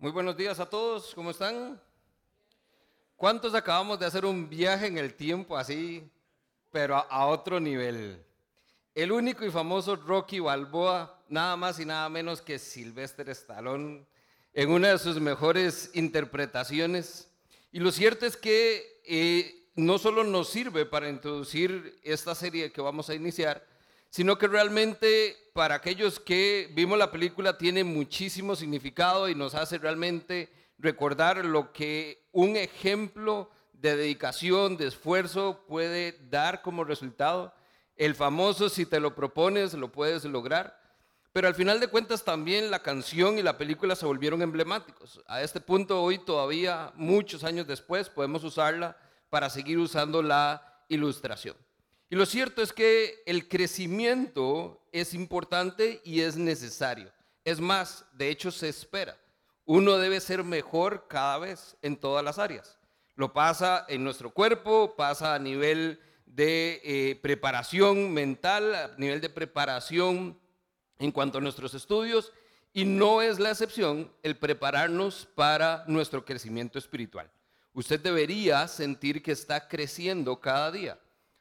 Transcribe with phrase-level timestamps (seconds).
[0.00, 1.78] Muy buenos días a todos, ¿cómo están?
[3.16, 6.10] ¿Cuántos acabamos de hacer un viaje en el tiempo así,
[6.72, 8.24] pero a, otro nivel?
[8.94, 14.06] El único y famoso Rocky Balboa, nada más y nada menos que Sylvester Stallone,
[14.54, 17.28] en una de sus mejores interpretaciones.
[17.70, 22.80] Y lo cierto es que eh, no solo nos sirve para introducir esta serie que
[22.80, 23.62] vamos a iniciar,
[24.10, 29.78] sino que realmente para aquellos que vimos la película tiene muchísimo significado y nos hace
[29.78, 37.54] realmente recordar lo que un ejemplo de dedicación, de esfuerzo puede dar como resultado.
[37.96, 40.78] El famoso, si te lo propones, lo puedes lograr.
[41.32, 45.20] Pero al final de cuentas también la canción y la película se volvieron emblemáticos.
[45.26, 48.96] A este punto hoy todavía, muchos años después, podemos usarla
[49.28, 51.56] para seguir usando la ilustración.
[52.10, 57.12] Y lo cierto es que el crecimiento es importante y es necesario.
[57.44, 59.16] Es más, de hecho se espera.
[59.64, 62.80] Uno debe ser mejor cada vez en todas las áreas.
[63.14, 69.30] Lo pasa en nuestro cuerpo, pasa a nivel de eh, preparación mental, a nivel de
[69.30, 70.36] preparación
[70.98, 72.32] en cuanto a nuestros estudios,
[72.72, 77.30] y no es la excepción el prepararnos para nuestro crecimiento espiritual.
[77.72, 80.98] Usted debería sentir que está creciendo cada día.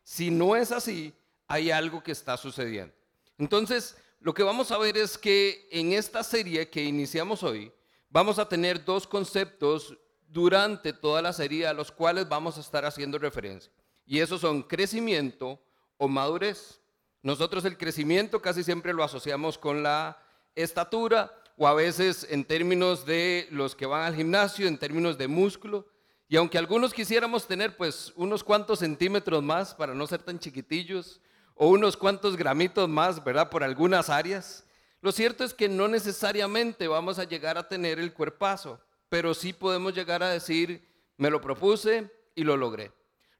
[0.09, 1.13] Si no es así,
[1.47, 2.91] hay algo que está sucediendo.
[3.37, 7.71] Entonces, lo que vamos a ver es que en esta serie que iniciamos hoy,
[8.09, 9.95] vamos a tener dos conceptos
[10.27, 13.71] durante toda la serie a los cuales vamos a estar haciendo referencia.
[14.03, 15.61] Y esos son crecimiento
[15.97, 16.81] o madurez.
[17.21, 20.17] Nosotros el crecimiento casi siempre lo asociamos con la
[20.55, 25.27] estatura o a veces en términos de los que van al gimnasio, en términos de
[25.27, 25.85] músculo.
[26.31, 31.19] Y aunque algunos quisiéramos tener pues unos cuantos centímetros más para no ser tan chiquitillos
[31.55, 33.49] o unos cuantos gramitos más, ¿verdad?
[33.49, 34.63] Por algunas áreas,
[35.01, 39.53] lo cierto es que no necesariamente vamos a llegar a tener el cuerpazo, pero sí
[39.53, 42.91] podemos llegar a decir, me lo propuse y lo logré.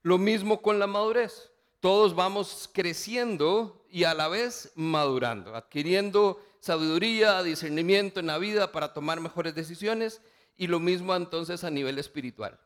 [0.02, 1.52] Lo mismo con la madurez.
[1.82, 8.94] Todos vamos creciendo y a la vez madurando, adquiriendo sabiduría, discernimiento en la vida para
[8.94, 10.22] tomar mejores decisiones
[10.58, 12.60] y lo mismo entonces a nivel espiritual.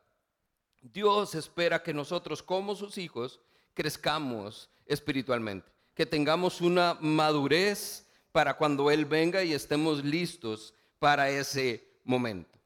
[0.83, 3.39] Dios espera que nosotros como sus hijos
[3.73, 11.87] crezcamos espiritualmente, que tengamos una madurez para cuando Él venga y estemos listos para ese
[12.03, 12.59] momento.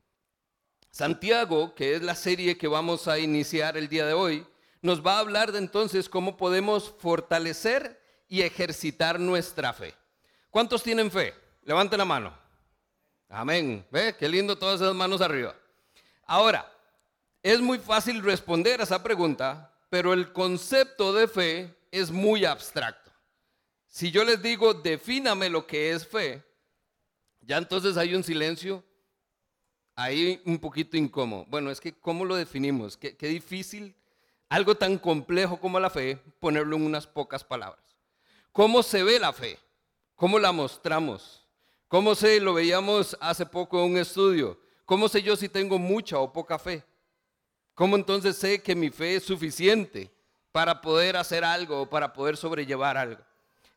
[0.90, 4.48] Santiago, que es la serie que vamos a iniciar el día de hoy,
[4.82, 9.94] nos va a hablar de entonces cómo podemos fortalecer y ejercitar nuestra fe.
[10.50, 11.36] ¿Cuántos tienen fe?
[11.64, 12.34] Levanten la mano.
[13.30, 13.86] Amén.
[13.92, 14.16] ¿Ve?
[14.18, 15.56] Qué lindo todas esas manos arriba.
[16.26, 16.72] Ahora,
[17.48, 23.10] es muy fácil responder a esa pregunta, pero el concepto de fe es muy abstracto.
[23.86, 26.44] Si yo les digo, defíname lo que es fe,
[27.40, 28.84] ya entonces hay un silencio
[29.96, 31.46] ahí un poquito incómodo.
[31.48, 32.98] Bueno, es que ¿cómo lo definimos?
[32.98, 33.96] Qué, qué difícil,
[34.50, 37.96] algo tan complejo como la fe, ponerlo en unas pocas palabras.
[38.52, 39.58] ¿Cómo se ve la fe?
[40.18, 41.48] ¿Cómo la mostramos?
[41.88, 44.60] ¿Cómo se lo veíamos hace poco en un estudio?
[44.84, 46.84] ¿Cómo sé yo si tengo mucha o poca fe?
[47.78, 50.12] ¿Cómo entonces sé que mi fe es suficiente
[50.52, 53.22] para poder hacer algo o para poder sobrellevar algo?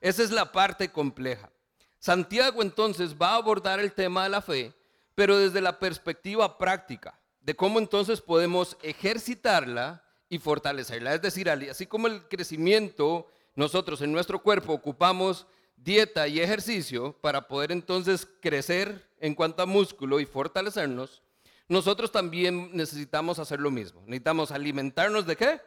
[0.01, 1.51] Esa es la parte compleja.
[1.99, 4.73] Santiago entonces va a abordar el tema de la fe,
[5.15, 11.13] pero desde la perspectiva práctica, de cómo entonces podemos ejercitarla y fortalecerla.
[11.13, 15.47] Es decir, así como el crecimiento, nosotros en nuestro cuerpo ocupamos
[15.77, 21.21] dieta y ejercicio para poder entonces crecer en cuanto a músculo y fortalecernos,
[21.71, 24.03] nosotros también necesitamos hacer lo mismo.
[24.05, 25.61] Necesitamos alimentarnos de qué?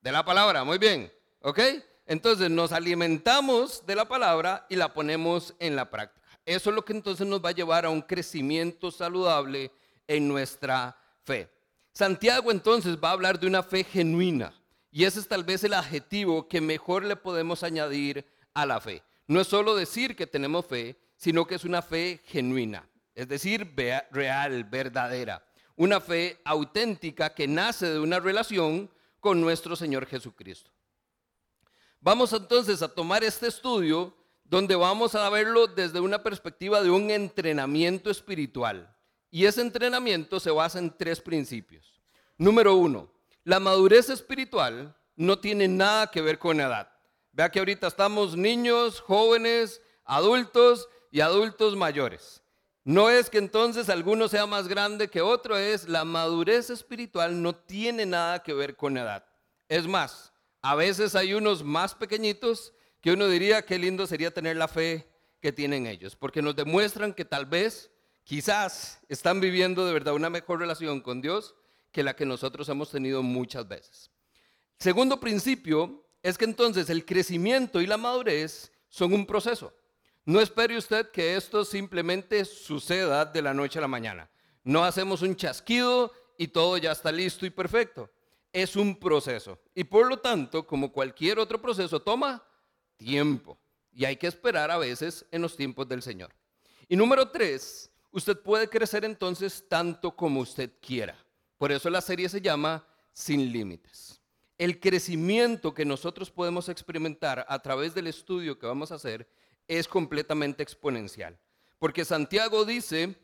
[0.00, 1.12] De la palabra, muy bien.
[1.40, 1.58] ¿Ok?
[2.06, 6.24] Entonces nos alimentamos de la palabra y la ponemos en la práctica.
[6.46, 9.72] Eso es lo que entonces nos va a llevar a un crecimiento saludable
[10.06, 11.50] en nuestra fe.
[11.92, 14.54] Santiago entonces va a hablar de una fe genuina
[14.92, 18.24] y ese es tal vez el adjetivo que mejor le podemos añadir
[18.54, 19.02] a la fe.
[19.26, 22.88] No es solo decir que tenemos fe, sino que es una fe genuina
[23.18, 23.74] es decir,
[24.12, 25.44] real, verdadera.
[25.74, 28.88] Una fe auténtica que nace de una relación
[29.18, 30.70] con nuestro Señor Jesucristo.
[31.98, 37.10] Vamos entonces a tomar este estudio donde vamos a verlo desde una perspectiva de un
[37.10, 38.96] entrenamiento espiritual.
[39.32, 42.00] Y ese entrenamiento se basa en tres principios.
[42.36, 43.10] Número uno,
[43.42, 46.88] la madurez espiritual no tiene nada que ver con edad.
[47.32, 52.44] Vea que ahorita estamos niños, jóvenes, adultos y adultos mayores.
[52.88, 57.54] No es que entonces alguno sea más grande que otro, es la madurez espiritual no
[57.54, 59.26] tiene nada que ver con edad.
[59.68, 60.32] Es más,
[60.62, 65.06] a veces hay unos más pequeñitos que uno diría qué lindo sería tener la fe
[65.42, 67.90] que tienen ellos, porque nos demuestran que tal vez,
[68.24, 71.54] quizás, están viviendo de verdad una mejor relación con Dios
[71.92, 74.10] que la que nosotros hemos tenido muchas veces.
[74.78, 79.74] Segundo principio es que entonces el crecimiento y la madurez son un proceso.
[80.28, 84.28] No espere usted que esto simplemente suceda de la noche a la mañana.
[84.62, 88.10] No hacemos un chasquido y todo ya está listo y perfecto.
[88.52, 89.58] Es un proceso.
[89.74, 92.46] Y por lo tanto, como cualquier otro proceso, toma
[92.98, 93.58] tiempo.
[93.90, 96.30] Y hay que esperar a veces en los tiempos del Señor.
[96.90, 101.16] Y número tres, usted puede crecer entonces tanto como usted quiera.
[101.56, 104.20] Por eso la serie se llama Sin Límites.
[104.58, 109.26] El crecimiento que nosotros podemos experimentar a través del estudio que vamos a hacer
[109.68, 111.38] es completamente exponencial.
[111.78, 113.16] Porque Santiago dice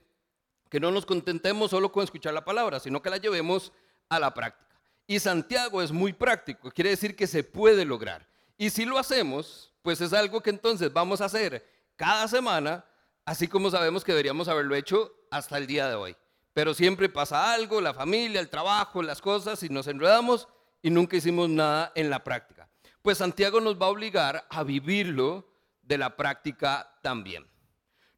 [0.69, 3.73] que no nos contentemos solo con escuchar la palabra, sino que la llevemos
[4.08, 4.79] a la práctica.
[5.06, 8.26] Y Santiago es muy práctico, quiere decir que se puede lograr.
[8.56, 12.85] Y si lo hacemos, pues es algo que entonces vamos a hacer cada semana,
[13.25, 16.17] así como sabemos que deberíamos haberlo hecho hasta el día de hoy.
[16.52, 20.49] Pero siempre pasa algo, la familia, el trabajo, las cosas, y nos enredamos
[20.82, 22.69] y nunca hicimos nada en la práctica.
[23.02, 25.53] Pues Santiago nos va a obligar a vivirlo
[25.86, 27.46] de la práctica también.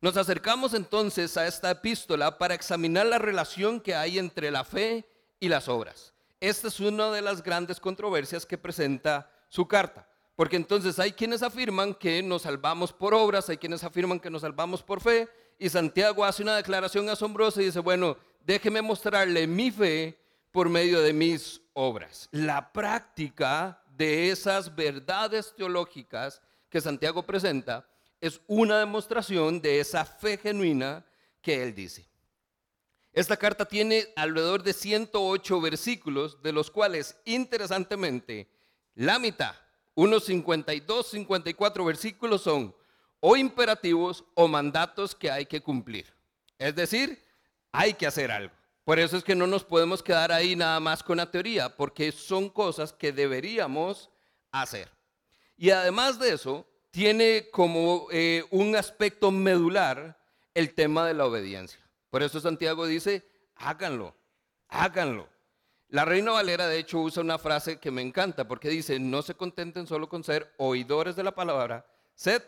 [0.00, 5.08] Nos acercamos entonces a esta epístola para examinar la relación que hay entre la fe
[5.40, 6.14] y las obras.
[6.38, 11.42] Esta es una de las grandes controversias que presenta su carta, porque entonces hay quienes
[11.42, 15.28] afirman que nos salvamos por obras, hay quienes afirman que nos salvamos por fe,
[15.58, 20.20] y Santiago hace una declaración asombrosa y dice, bueno, déjeme mostrarle mi fe
[20.52, 22.28] por medio de mis obras.
[22.30, 26.42] La práctica de esas verdades teológicas
[26.76, 27.88] que Santiago presenta
[28.20, 31.06] es una demostración de esa fe genuina
[31.40, 32.06] que él dice.
[33.14, 38.50] Esta carta tiene alrededor de 108 versículos, de los cuales, interesantemente,
[38.94, 39.54] la mitad,
[39.94, 42.76] unos 52, 54 versículos son
[43.20, 46.12] o imperativos o mandatos que hay que cumplir.
[46.58, 47.24] Es decir,
[47.72, 48.54] hay que hacer algo.
[48.84, 52.12] Por eso es que no nos podemos quedar ahí nada más con la teoría, porque
[52.12, 54.10] son cosas que deberíamos
[54.52, 54.94] hacer.
[55.56, 60.18] Y además de eso, tiene como eh, un aspecto medular
[60.54, 61.80] el tema de la obediencia.
[62.10, 64.14] Por eso Santiago dice, háganlo,
[64.68, 65.28] háganlo.
[65.88, 69.34] La Reina Valera, de hecho, usa una frase que me encanta porque dice, no se
[69.34, 72.42] contenten solo con ser oidores de la palabra, sed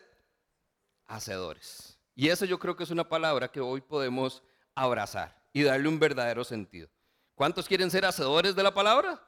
[1.07, 1.99] hacedores.
[2.15, 4.43] Y eso yo creo que es una palabra que hoy podemos
[4.75, 6.89] abrazar y darle un verdadero sentido.
[7.35, 9.23] ¿Cuántos quieren ser hacedores de la palabra?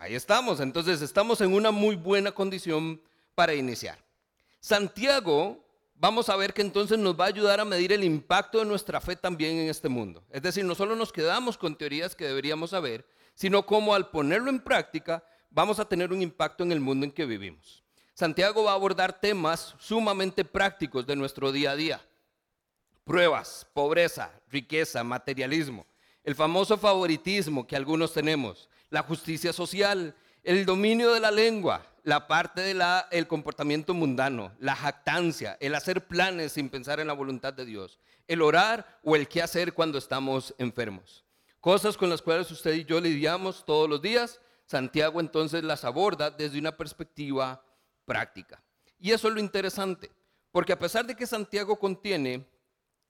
[0.00, 3.02] Ahí estamos, entonces estamos en una muy buena condición
[3.34, 3.98] para iniciar.
[4.58, 5.62] Santiago,
[5.94, 8.98] vamos a ver que entonces nos va a ayudar a medir el impacto de nuestra
[9.02, 10.24] fe también en este mundo.
[10.30, 13.04] Es decir, no solo nos quedamos con teorías que deberíamos saber,
[13.34, 17.12] sino cómo al ponerlo en práctica vamos a tener un impacto en el mundo en
[17.12, 17.84] que vivimos.
[18.14, 22.00] Santiago va a abordar temas sumamente prácticos de nuestro día a día.
[23.04, 25.84] Pruebas, pobreza, riqueza, materialismo,
[26.24, 32.26] el famoso favoritismo que algunos tenemos, la justicia social, el dominio de la lengua, la
[32.26, 37.64] parte del comportamiento mundano, la jactancia, el hacer planes sin pensar en la voluntad de
[37.64, 41.24] Dios, el orar o el qué hacer cuando estamos enfermos.
[41.60, 46.30] Cosas con las cuales usted y yo lidiamos todos los días, Santiago entonces las aborda
[46.30, 47.62] desde una perspectiva
[48.04, 48.62] práctica.
[48.98, 50.10] Y eso es lo interesante,
[50.52, 52.46] porque a pesar de que Santiago contiene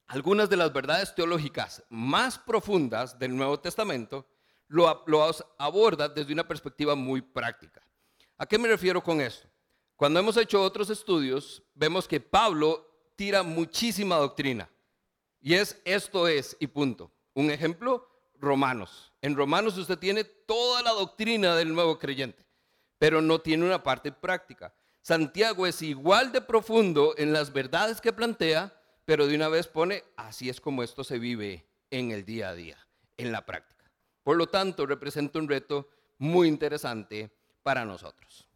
[0.06, 4.26] algunas de las verdades teológicas más profundas del Nuevo Testamento,
[4.70, 7.82] lo, aborda desde una perspectiva muy práctica.
[8.38, 9.48] ¿A qué me refiero con esto?
[9.96, 12.86] Cuando hemos hecho otros estudios, vemos que Pablo
[13.16, 14.70] tira muchísima doctrina.
[15.40, 17.10] Y es esto es y punto.
[17.34, 18.08] Un ejemplo,
[18.38, 19.12] Romanos.
[19.20, 22.46] En Romanos usted tiene toda la doctrina del nuevo creyente,
[22.98, 24.72] pero no tiene una parte práctica.
[25.02, 28.72] Santiago es igual de profundo en las verdades que plantea,
[29.04, 32.54] pero de una vez pone, así es como esto se vive en el día a
[32.54, 32.78] día,
[33.16, 33.79] en la práctica.
[34.30, 37.32] Por lo tanto, representa un reto muy interesante
[37.64, 38.46] para nosotros.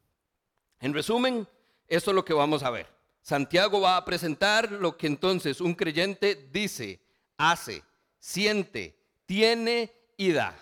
[0.78, 1.48] En resumen,
[1.88, 2.86] esto es lo que vamos a ver.
[3.22, 7.00] Santiago va a presentar lo que entonces un creyente dice,
[7.36, 7.82] hace,
[8.20, 10.56] siente, tiene y da.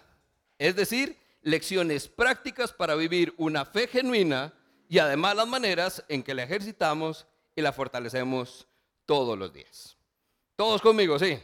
[0.58, 4.54] Es decir, lecciones prácticas para vivir una fe genuina
[4.88, 8.66] y además las maneras en que la ejercitamos y la fortalecemos
[9.04, 9.94] todos los días.
[10.56, 11.38] Todos conmigo, sí.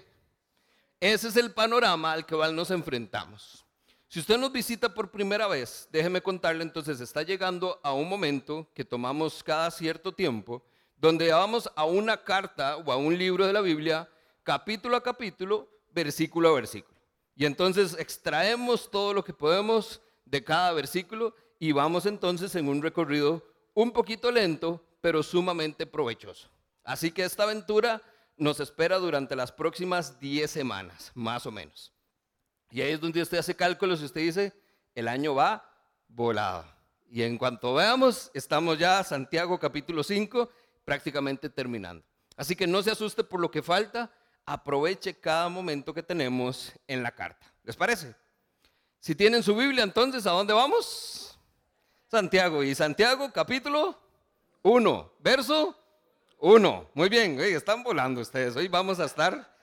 [1.01, 3.65] Ese es el panorama al que nos enfrentamos.
[4.09, 8.67] Si usted nos visita por primera vez, déjeme contarle entonces, está llegando a un momento
[8.75, 10.65] que tomamos cada cierto tiempo,
[10.97, 14.09] donde vamos a una carta o a un libro de la Biblia,
[14.43, 16.99] capítulo a capítulo, versículo a versículo.
[17.37, 22.83] Y entonces extraemos todo lo que podemos de cada versículo y vamos entonces en un
[22.83, 26.49] recorrido un poquito lento, pero sumamente provechoso.
[26.83, 28.03] Así que esta aventura
[28.39, 31.93] nos espera durante las próximas 10 semanas, más o menos.
[32.71, 34.53] Y ahí es donde usted hace cálculos y usted dice,
[34.95, 35.71] el año va
[36.09, 36.65] volado.
[37.11, 40.51] Y en cuanto veamos, estamos ya Santiago capítulo 5,
[40.85, 42.05] prácticamente terminando.
[42.37, 44.11] Así que no se asuste por lo que falta,
[44.45, 47.47] aproveche cada momento que tenemos en la carta.
[47.65, 48.15] ¿Les parece?
[49.01, 51.39] Si tienen su Biblia, entonces, ¿a dónde vamos?
[52.11, 52.63] Santiago.
[52.63, 53.99] Y Santiago capítulo
[54.63, 55.77] 1, verso
[56.39, 56.91] 1.
[56.95, 58.57] Muy bien, están volando ustedes.
[58.57, 59.59] Hoy vamos a estar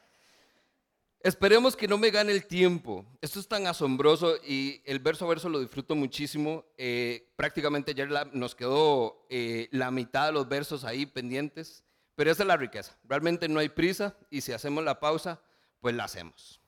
[1.25, 3.03] Esperemos que no me gane el tiempo.
[3.19, 6.63] Esto es tan asombroso y el verso a verso lo disfruto muchísimo.
[6.77, 12.43] Eh, prácticamente ayer nos quedó eh, la mitad de los versos ahí pendientes, pero esa
[12.43, 12.95] es la riqueza.
[13.05, 15.41] Realmente no hay prisa y si hacemos la pausa,
[15.81, 16.61] pues la hacemos.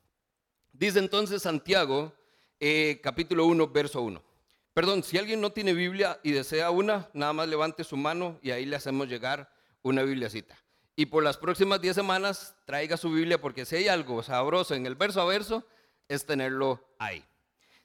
[0.73, 2.11] Dice entonces Santiago,
[2.59, 4.23] eh, capítulo 1, verso 1.
[4.73, 8.49] Perdón, si alguien no tiene Biblia y desea una, nada más levante su mano y
[8.49, 9.55] ahí le hacemos llegar
[9.87, 10.57] una Bibliacita
[10.99, 14.87] y por las próximas 10 semanas traiga su Biblia porque si hay algo sabroso en
[14.87, 15.63] el verso a verso,
[16.07, 17.23] es tenerlo ahí.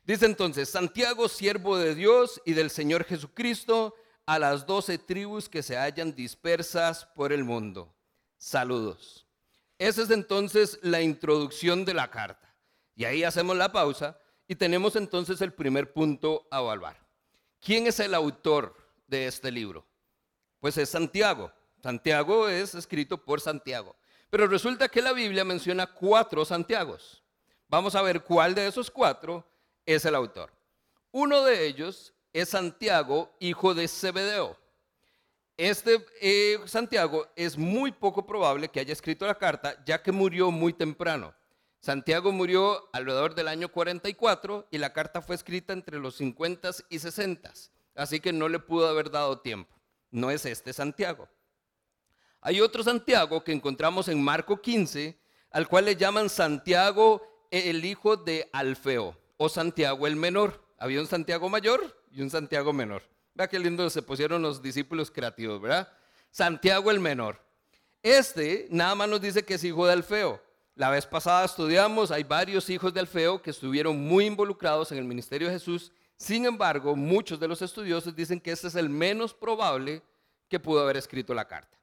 [0.03, 3.95] Dice entonces, Santiago, siervo de Dios y del Señor Jesucristo,
[4.25, 7.95] a las doce tribus que se hallan dispersas por el mundo.
[8.39, 9.27] Saludos.
[9.79, 12.57] Esa es entonces la introducción de la carta.
[12.97, 14.19] Y ahí hacemos la pausa
[14.49, 16.97] y tenemos entonces el primer punto a evaluar.
[17.61, 18.75] ¿Quién es el autor
[19.07, 19.87] de este libro?
[20.61, 21.53] Pues es Santiago.
[21.83, 23.97] Santiago es escrito por Santiago.
[24.31, 27.23] Pero resulta que la Biblia menciona cuatro Santiagos.
[27.69, 29.45] Vamos a ver cuál de esos cuatro
[29.85, 30.53] es el autor.
[31.11, 34.57] Uno de ellos es Santiago, hijo de Zebedeo.
[35.57, 40.51] Este eh, Santiago es muy poco probable que haya escrito la carta, ya que murió
[40.51, 41.35] muy temprano.
[41.81, 47.01] Santiago murió alrededor del año 44 y la carta fue escrita entre los 50 y
[47.01, 47.53] 60,
[47.97, 49.75] así que no le pudo haber dado tiempo.
[50.11, 51.29] No es este Santiago.
[52.45, 55.17] Hay otro Santiago que encontramos en Marco 15,
[55.53, 57.23] al cual le llaman Santiago
[57.53, 60.61] el hijo de Alfeo o Santiago el menor.
[60.77, 63.05] Había un Santiago mayor y un Santiago menor.
[63.35, 65.89] Vea qué lindo se pusieron los discípulos creativos, ¿verdad?
[66.33, 67.41] Santiago el menor.
[68.03, 70.43] Este nada más nos dice que es hijo de Alfeo.
[70.75, 75.05] La vez pasada estudiamos, hay varios hijos de Alfeo que estuvieron muy involucrados en el
[75.05, 75.93] ministerio de Jesús.
[76.17, 80.03] Sin embargo, muchos de los estudiosos dicen que este es el menos probable
[80.49, 81.82] que pudo haber escrito la carta.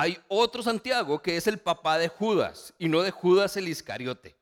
[0.00, 4.36] Hay otro Santiago que es el papá de Judas y no de Judas el Iscariote.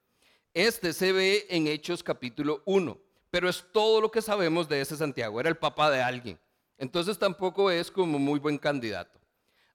[0.52, 4.98] Este se ve en Hechos capítulo 1, pero es todo lo que sabemos de ese
[4.98, 5.40] Santiago.
[5.40, 6.38] Era el papá de alguien.
[6.76, 9.18] Entonces tampoco es como muy buen candidato.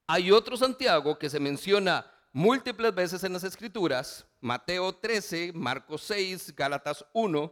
[0.06, 6.56] Hay otro Santiago que se menciona múltiples veces en las Escrituras, Mateo 13, Marcos 6,
[6.56, 7.52] Gálatas 1,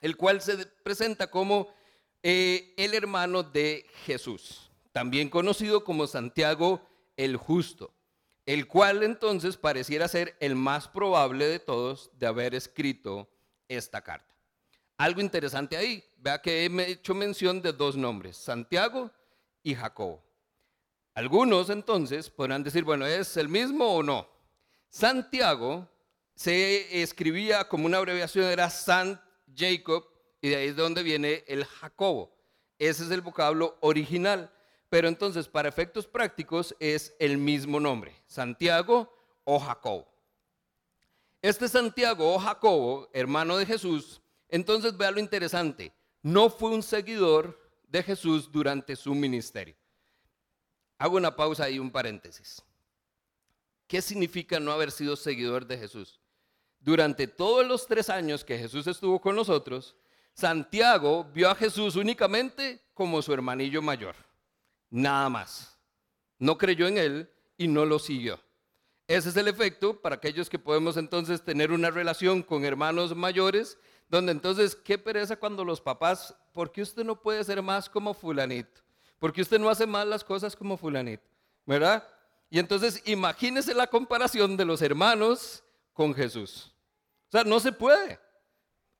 [0.00, 1.68] el cual se presenta como
[2.22, 7.94] eh, el hermano de Jesús, también conocido como Santiago el justo,
[8.46, 13.28] el cual entonces pareciera ser el más probable de todos de haber escrito
[13.68, 14.34] esta carta.
[14.96, 19.10] Algo interesante ahí, vea que he hecho mención de dos nombres, Santiago
[19.62, 20.22] y Jacobo.
[21.14, 24.28] Algunos entonces podrán decir, bueno, ¿es el mismo o no?
[24.88, 25.88] Santiago
[26.34, 29.20] se escribía como una abreviación, era Sant
[29.54, 30.06] Jacob,
[30.40, 32.34] y de ahí es de donde viene el Jacobo.
[32.78, 34.50] Ese es el vocablo original
[34.92, 39.10] pero entonces para efectos prácticos es el mismo nombre, Santiago
[39.42, 40.06] o Jacobo.
[41.40, 44.20] Este Santiago o Jacobo, hermano de Jesús,
[44.50, 47.58] entonces vea lo interesante, no fue un seguidor
[47.88, 49.74] de Jesús durante su ministerio.
[50.98, 52.62] Hago una pausa y un paréntesis.
[53.86, 56.20] ¿Qué significa no haber sido seguidor de Jesús?
[56.80, 59.96] Durante todos los tres años que Jesús estuvo con nosotros,
[60.34, 64.31] Santiago vio a Jesús únicamente como su hermanillo mayor
[64.92, 65.76] nada más.
[66.38, 68.38] No creyó en él y no lo siguió.
[69.08, 73.78] Ese es el efecto para aquellos que podemos entonces tener una relación con hermanos mayores,
[74.08, 78.14] donde entonces, qué pereza cuando los papás, ¿por qué usted no puede ser más como
[78.14, 78.80] fulanito?
[79.18, 81.24] ¿Por qué usted no hace más las cosas como fulanito?
[81.64, 82.06] ¿Verdad?
[82.50, 86.72] Y entonces imagínese la comparación de los hermanos con Jesús.
[87.28, 88.18] O sea, no se puede.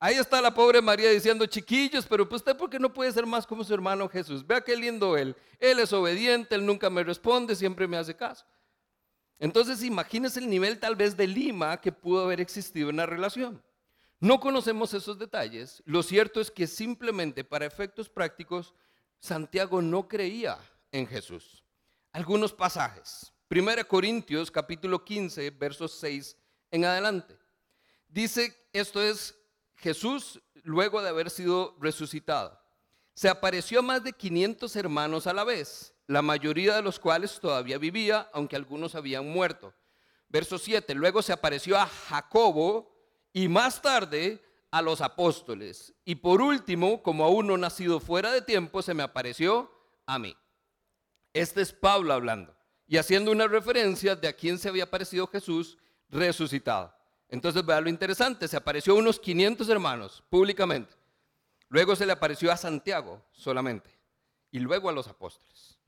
[0.04, 3.24] Ahí está la pobre María diciendo, chiquillos, pero pues usted por qué no puede ser
[3.24, 4.44] más como su hermano Jesús.
[4.44, 5.36] Vea qué lindo él.
[5.60, 8.44] Él es obediente, él nunca me responde, siempre me hace caso.
[9.38, 13.62] Entonces imagínese el nivel tal vez de lima que pudo haber existido en la relación.
[14.18, 15.84] No conocemos esos detalles.
[15.86, 18.74] Lo cierto es que simplemente para efectos prácticos,
[19.20, 20.58] Santiago no creía
[20.90, 21.62] en Jesús.
[22.10, 23.32] Algunos pasajes.
[23.48, 26.36] 1 Corintios capítulo 15, versos 6
[26.72, 27.38] en adelante.
[28.08, 29.38] Dice, esto es
[29.82, 32.56] Jesús, luego de haber sido resucitado,
[33.14, 37.40] se apareció a más de 500 hermanos a la vez, la mayoría de los cuales
[37.40, 39.74] todavía vivía, aunque algunos habían muerto.
[40.28, 42.94] Verso 7, luego se apareció a Jacobo
[43.32, 45.92] y más tarde a los apóstoles.
[46.04, 49.70] Y por último, como aún no nacido fuera de tiempo, se me apareció
[50.06, 50.36] a mí.
[51.34, 52.54] Este es Pablo hablando
[52.86, 55.76] y haciendo una referencia de a quién se había aparecido Jesús
[56.08, 56.94] resucitado.
[57.32, 60.92] Entonces, vea lo interesante, se apareció a unos 500 hermanos públicamente.
[61.70, 63.88] Luego se le apareció a Santiago solamente
[64.50, 65.78] y luego a los apóstoles.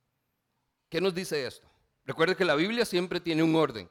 [0.88, 1.70] ¿Qué nos dice esto?
[2.06, 3.90] Recuerde que la Biblia siempre tiene un orden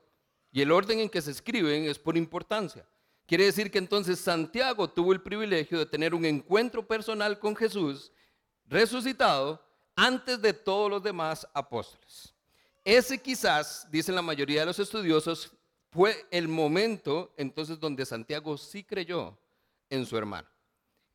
[0.51, 2.88] y el orden en que se escriben es por importancia.
[3.27, 8.12] Quiere decir que entonces Santiago tuvo el privilegio de tener un encuentro personal con Jesús
[8.65, 9.63] resucitado
[9.95, 12.33] antes de todos los demás apóstoles.
[12.83, 15.51] Ese quizás, dicen la mayoría de los estudiosos,
[15.93, 19.38] fue el momento entonces donde Santiago sí creyó
[19.89, 20.47] en su hermano.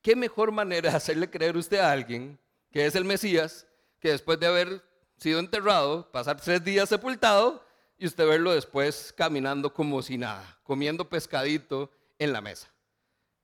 [0.00, 2.38] ¿Qué mejor manera de hacerle creer usted a alguien
[2.70, 3.66] que es el Mesías,
[3.99, 4.82] que después de haber
[5.16, 7.64] sido enterrado, pasar tres días sepultado
[7.99, 12.73] y usted verlo después caminando como si nada, comiendo pescadito en la mesa?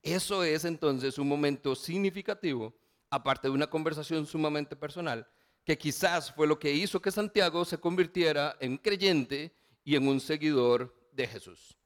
[0.01, 2.73] Eso es entonces un momento significativo
[3.09, 5.27] aparte de una conversación sumamente personal,
[5.63, 10.19] que quizás fue lo que hizo que Santiago se convirtiera en creyente y en un
[10.19, 11.77] seguidor de Jesús.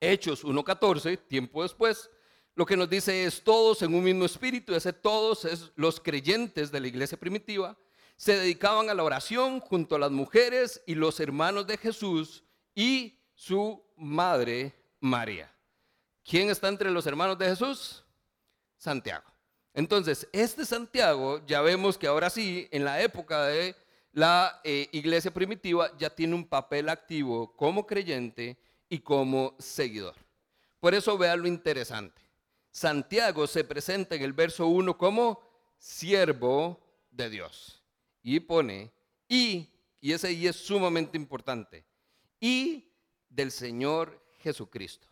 [0.00, 2.10] Hechos 1.14, tiempo después,
[2.54, 6.70] lo que nos dice es todos en un mismo espíritu, ese todos es los creyentes
[6.70, 7.76] de la iglesia primitiva,
[8.16, 13.18] se dedicaban a la oración junto a las mujeres y los hermanos de Jesús y
[13.34, 15.54] su madre María.
[16.24, 18.04] ¿Quién está entre los hermanos de Jesús?
[18.76, 19.24] Santiago.
[19.74, 23.76] Entonces, este Santiago, ya vemos que ahora sí, en la época de
[24.16, 28.56] la eh, iglesia primitiva, ya tiene un papel activo como creyente
[28.88, 30.14] y como seguidor.
[30.80, 32.22] Por eso vea lo interesante.
[32.70, 35.42] Santiago se presenta en el verso 1 como
[35.76, 36.80] siervo
[37.10, 37.82] de Dios.
[38.22, 38.90] Y pone,
[39.28, 39.68] y,
[40.00, 41.84] y ese y es sumamente importante,
[42.40, 42.88] y
[43.28, 45.08] del Señor Jesucristo.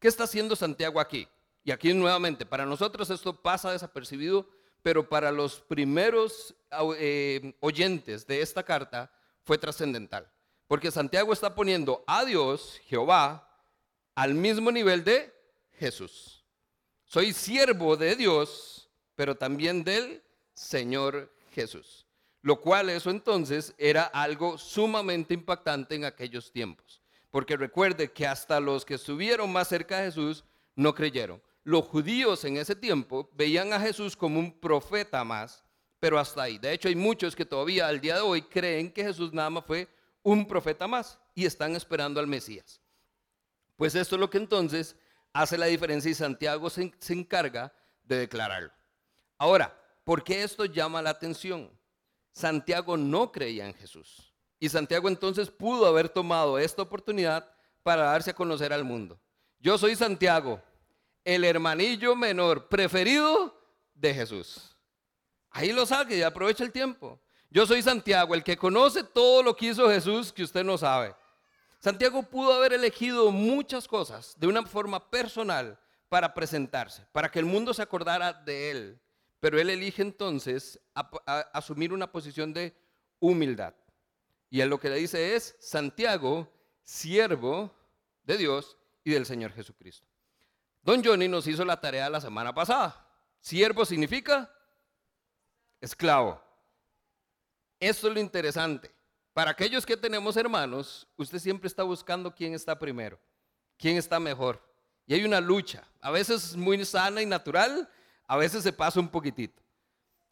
[0.00, 1.28] ¿Qué está haciendo Santiago aquí?
[1.62, 4.50] Y aquí nuevamente, para nosotros esto pasa desapercibido,
[4.82, 6.54] pero para los primeros
[6.98, 9.10] eh, oyentes de esta carta
[9.42, 10.30] fue trascendental.
[10.66, 13.48] Porque Santiago está poniendo a Dios, Jehová,
[14.14, 15.32] al mismo nivel de
[15.72, 16.44] Jesús.
[17.04, 20.22] Soy siervo de Dios, pero también del
[20.54, 22.06] Señor Jesús.
[22.42, 27.02] Lo cual eso entonces era algo sumamente impactante en aquellos tiempos.
[27.30, 32.44] Porque recuerde que hasta los que estuvieron más cerca de Jesús no creyeron los judíos
[32.44, 35.62] en ese tiempo veían a Jesús como un profeta más,
[36.00, 36.58] pero hasta ahí.
[36.58, 39.64] De hecho, hay muchos que todavía al día de hoy creen que Jesús nada más
[39.64, 39.86] fue
[40.24, 42.80] un profeta más y están esperando al Mesías.
[43.76, 44.96] Pues esto es lo que entonces
[45.32, 48.72] hace la diferencia y Santiago se, se encarga de declararlo.
[49.38, 51.70] Ahora, ¿por qué esto llama la atención?
[52.32, 54.34] Santiago no creía en Jesús.
[54.58, 57.48] Y Santiago entonces pudo haber tomado esta oportunidad
[57.84, 59.20] para darse a conocer al mundo.
[59.60, 60.60] Yo soy Santiago,
[61.30, 63.58] el hermanillo menor preferido
[63.94, 64.76] de Jesús.
[65.50, 67.20] Ahí lo saque y aprovecha el tiempo.
[67.50, 71.14] Yo soy Santiago, el que conoce todo lo que hizo Jesús que usted no sabe.
[71.80, 77.46] Santiago pudo haber elegido muchas cosas de una forma personal para presentarse, para que el
[77.46, 79.00] mundo se acordara de él.
[79.40, 80.78] Pero él elige entonces
[81.52, 82.76] asumir una posición de
[83.18, 83.74] humildad.
[84.50, 87.72] Y él lo que le dice es, Santiago, siervo
[88.24, 90.09] de Dios y del Señor Jesucristo.
[90.82, 93.06] Don Johnny nos hizo la tarea la semana pasada.
[93.40, 94.50] Siervo significa
[95.80, 96.40] esclavo.
[97.78, 98.94] Esto es lo interesante.
[99.32, 103.18] Para aquellos que tenemos hermanos, usted siempre está buscando quién está primero,
[103.78, 104.60] quién está mejor.
[105.06, 107.88] Y hay una lucha, a veces muy sana y natural,
[108.26, 109.62] a veces se pasa un poquitito.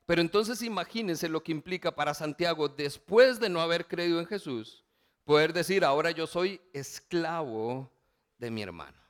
[0.04, 4.84] Pero entonces imagínense lo que implica para Santiago, después de no haber creído en Jesús,
[5.24, 7.90] poder decir, ahora yo soy esclavo
[8.38, 9.07] de mi hermano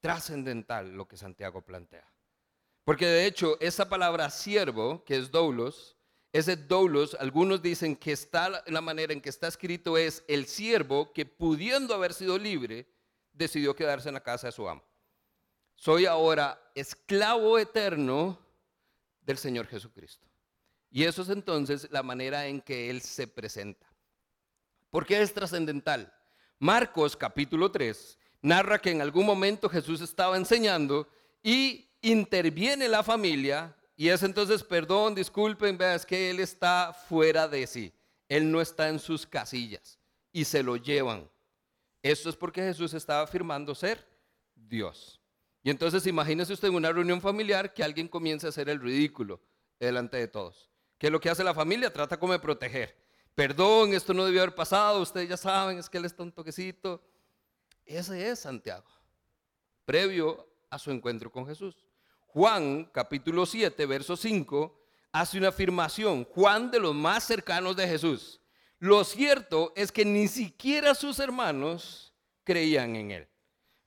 [0.00, 2.10] trascendental lo que Santiago plantea.
[2.84, 5.96] Porque de hecho, esa palabra siervo, que es doulos,
[6.32, 11.12] ese doulos, algunos dicen que está la manera en que está escrito es el siervo
[11.12, 12.88] que pudiendo haber sido libre,
[13.32, 14.82] decidió quedarse en la casa de su amo.
[15.74, 18.38] Soy ahora esclavo eterno
[19.22, 20.26] del Señor Jesucristo.
[20.90, 23.86] Y eso es entonces la manera en que Él se presenta.
[24.90, 26.12] ¿Por qué es trascendental?
[26.58, 31.08] Marcos capítulo 3 narra que en algún momento Jesús estaba enseñando
[31.42, 37.46] y interviene la familia y es entonces, perdón, disculpen, vea, es que él está fuera
[37.46, 37.92] de sí,
[38.28, 39.98] él no está en sus casillas
[40.32, 41.28] y se lo llevan.
[42.02, 44.06] Esto es porque Jesús estaba afirmando ser
[44.54, 45.20] Dios.
[45.62, 49.40] Y entonces imagínese usted en una reunión familiar que alguien comience a hacer el ridículo
[49.78, 50.70] delante de todos.
[50.96, 51.92] ¿Qué es lo que hace la familia?
[51.92, 52.96] Trata como de proteger.
[53.34, 57.02] Perdón, esto no debió haber pasado, ustedes ya saben, es que él está un toquecito.
[57.90, 58.88] Ese es Santiago,
[59.84, 61.74] previo a su encuentro con Jesús.
[62.28, 66.24] Juan, capítulo 7, verso 5, hace una afirmación.
[66.24, 68.40] Juan de los más cercanos de Jesús.
[68.78, 73.28] Lo cierto es que ni siquiera sus hermanos creían en él.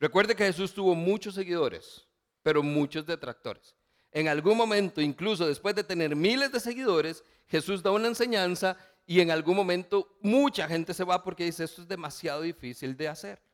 [0.02, 2.06] Recuerde que Jesús tuvo muchos seguidores,
[2.42, 3.74] pero muchos detractores.
[4.12, 9.22] En algún momento, incluso después de tener miles de seguidores, Jesús da una enseñanza y
[9.22, 13.53] en algún momento mucha gente se va porque dice, esto es demasiado difícil de hacer.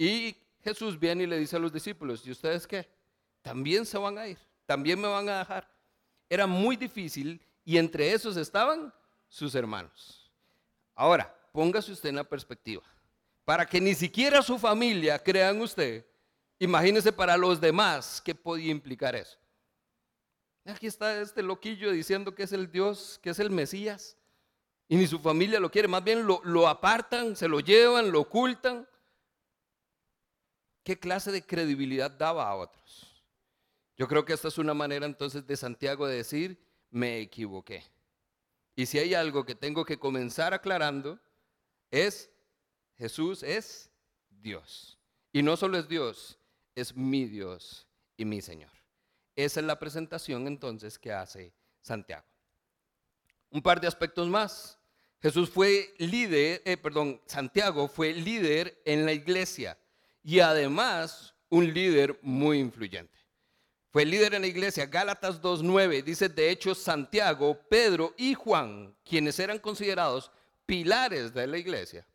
[0.00, 0.34] Y
[0.64, 2.88] Jesús viene y le dice a los discípulos, ¿y ustedes qué?
[3.42, 5.70] También se van a ir, también me van a dejar.
[6.26, 8.94] Era muy difícil y entre esos estaban
[9.28, 10.32] sus hermanos.
[10.94, 12.82] Ahora, póngase usted en la perspectiva.
[13.44, 16.06] Para que ni siquiera su familia crean usted,
[16.58, 19.36] imagínese para los demás qué podía implicar eso.
[20.64, 24.16] Aquí está este loquillo diciendo que es el Dios, que es el Mesías.
[24.88, 28.20] Y ni su familia lo quiere, más bien lo, lo apartan, se lo llevan, lo
[28.22, 28.88] ocultan.
[30.82, 33.24] ¿Qué clase de credibilidad daba a otros?
[33.96, 36.58] Yo creo que esta es una manera entonces de Santiago de decir,
[36.90, 37.84] me equivoqué.
[38.74, 41.20] Y si hay algo que tengo que comenzar aclarando,
[41.90, 42.30] es
[42.96, 43.90] Jesús es
[44.30, 44.98] Dios.
[45.32, 46.38] Y no solo es Dios,
[46.74, 48.70] es mi Dios y mi Señor.
[49.36, 52.26] Esa es la presentación entonces que hace Santiago.
[53.50, 54.78] Un par de aspectos más.
[55.20, 59.78] Jesús fue líder, eh, perdón, Santiago fue líder en la iglesia
[60.22, 63.18] y además un líder muy influyente.
[63.90, 64.86] Fue líder en la iglesia.
[64.86, 70.30] Gálatas 2.9 dice, de hecho, Santiago, Pedro y Juan, quienes eran considerados
[70.64, 72.06] pilares de la iglesia.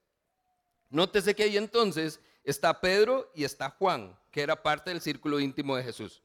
[0.90, 5.76] Nótese que ahí entonces está Pedro y está Juan, que era parte del círculo íntimo
[5.76, 6.24] de Jesús.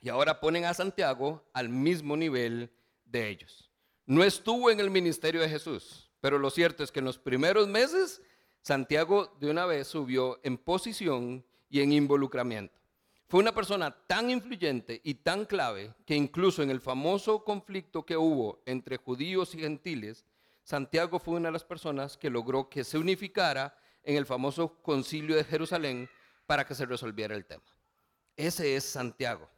[0.00, 2.72] Y ahora ponen a Santiago al mismo nivel
[3.04, 3.70] de ellos.
[4.06, 7.68] No estuvo en el ministerio de Jesús, pero lo cierto es que en los primeros
[7.68, 8.22] meses
[8.66, 12.76] Santiago de una vez subió en posición y en involucramiento.
[13.28, 18.16] Fue una persona tan influyente y tan clave que incluso en el famoso conflicto que
[18.16, 20.26] hubo entre judíos y gentiles,
[20.64, 25.36] Santiago fue una de las personas que logró que se unificara en el famoso concilio
[25.36, 26.10] de Jerusalén
[26.44, 27.62] para que se resolviera el tema.
[28.36, 29.48] Ese es Santiago.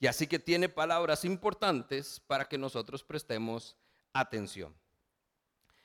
[0.00, 3.74] Y así que tiene palabras importantes para que nosotros prestemos
[4.12, 4.74] atención.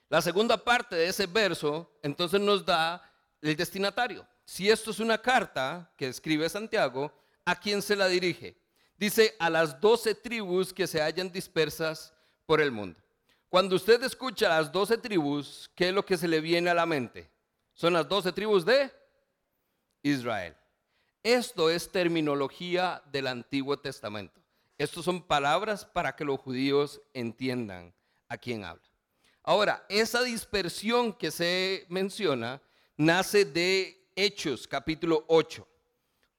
[0.09, 3.01] La segunda parte de ese verso entonces nos da
[3.41, 4.27] el destinatario.
[4.43, 7.13] Si esto es una carta que escribe Santiago,
[7.45, 8.59] ¿a quién se la dirige?
[8.97, 12.11] Dice a las doce tribus que se hallan dispersas
[12.47, 12.99] por el mundo.
[13.49, 16.87] Cuando usted escucha las doce tribus, ¿qué es lo que se le viene a la
[16.87, 17.29] mente?
[17.75, 18.91] Son las doce tribus de
[20.01, 20.55] Israel.
[21.21, 24.41] Esto es terminología del Antiguo Testamento.
[24.77, 27.93] Estas son palabras para que los judíos entiendan
[28.27, 28.88] a quién habla.
[29.43, 32.62] Ahora, esa dispersión que se menciona
[32.97, 35.65] nace de Hechos capítulo 8.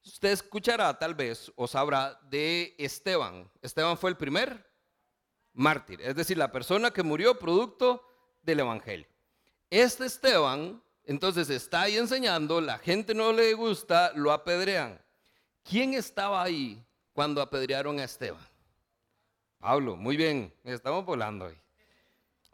[0.05, 3.51] Usted escuchará tal vez o sabrá de Esteban.
[3.63, 4.67] Esteban fue el primer
[5.53, 8.07] mártir, es decir, la persona que murió producto
[8.43, 9.07] del Evangelio.
[9.69, 15.01] Este Esteban entonces está ahí enseñando, la gente no le gusta, lo apedrean.
[15.65, 18.47] ¿Quién estaba ahí cuando apedrearon a Esteban?
[19.59, 21.60] Pablo, muy bien, estamos volando hoy.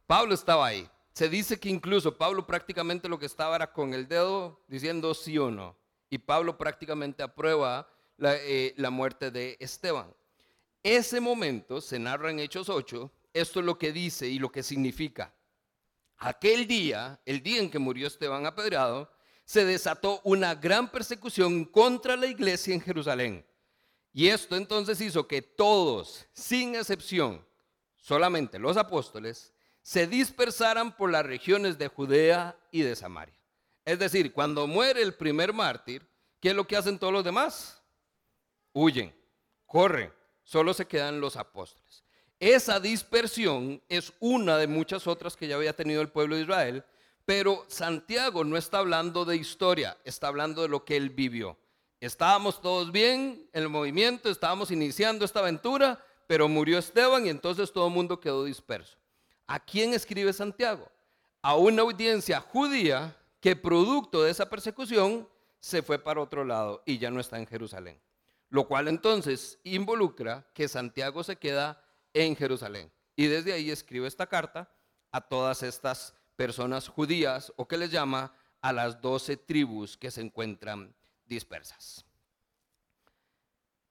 [0.07, 0.89] Pablo estaba ahí.
[1.13, 5.39] Se dice que incluso Pablo prácticamente lo que estaba era con el dedo diciendo sí
[5.39, 5.77] o no.
[6.11, 10.15] Y Pablo prácticamente aprueba la, eh, muerte de Esteban.
[10.83, 13.11] Ese momento se narra en Hechos 8.
[13.33, 15.35] Esto es lo que dice y lo que significa.
[16.19, 19.11] Aquel día, el día en que murió Esteban apedreado,
[19.45, 23.45] se desató una gran persecución contra la iglesia en Jerusalén.
[24.13, 27.45] Y esto entonces hizo que todos, sin excepción,
[27.97, 29.53] solamente los apóstoles,
[29.87, 33.39] se dispersaran por las regiones de Judea y de Samaria.
[33.85, 36.05] Es decir, cuando muere el primer mártir,
[36.41, 37.81] ¿qué es lo que hacen todos los demás?
[38.73, 39.15] Huyen,
[39.65, 42.03] corren, solo se quedan los apóstoles.
[42.41, 46.85] Esa dispersión es una de muchas otras que ya había tenido el pueblo de Israel,
[47.25, 51.57] pero Santiago no está hablando de historia, está hablando de lo que él vivió.
[52.01, 57.73] Estábamos todos bien en el movimiento, estábamos iniciando esta aventura, pero murió Esteban y entonces
[57.73, 58.99] todo el mundo quedó disperso.
[59.47, 60.91] ¿A quién escribe Santiago?
[61.43, 65.29] A una audiencia judía que producto de esa persecución
[65.61, 68.01] se fue para otro lado y ya no está en Jerusalén.
[68.49, 71.83] Lo cual entonces involucra que Santiago se queda
[72.13, 72.91] en Jerusalén.
[73.15, 74.71] Y desde ahí escribe esta carta
[75.13, 80.21] a todas estas personas judías o que les llama a las doce tribus que se
[80.21, 80.95] encuentran
[81.27, 82.05] dispersas.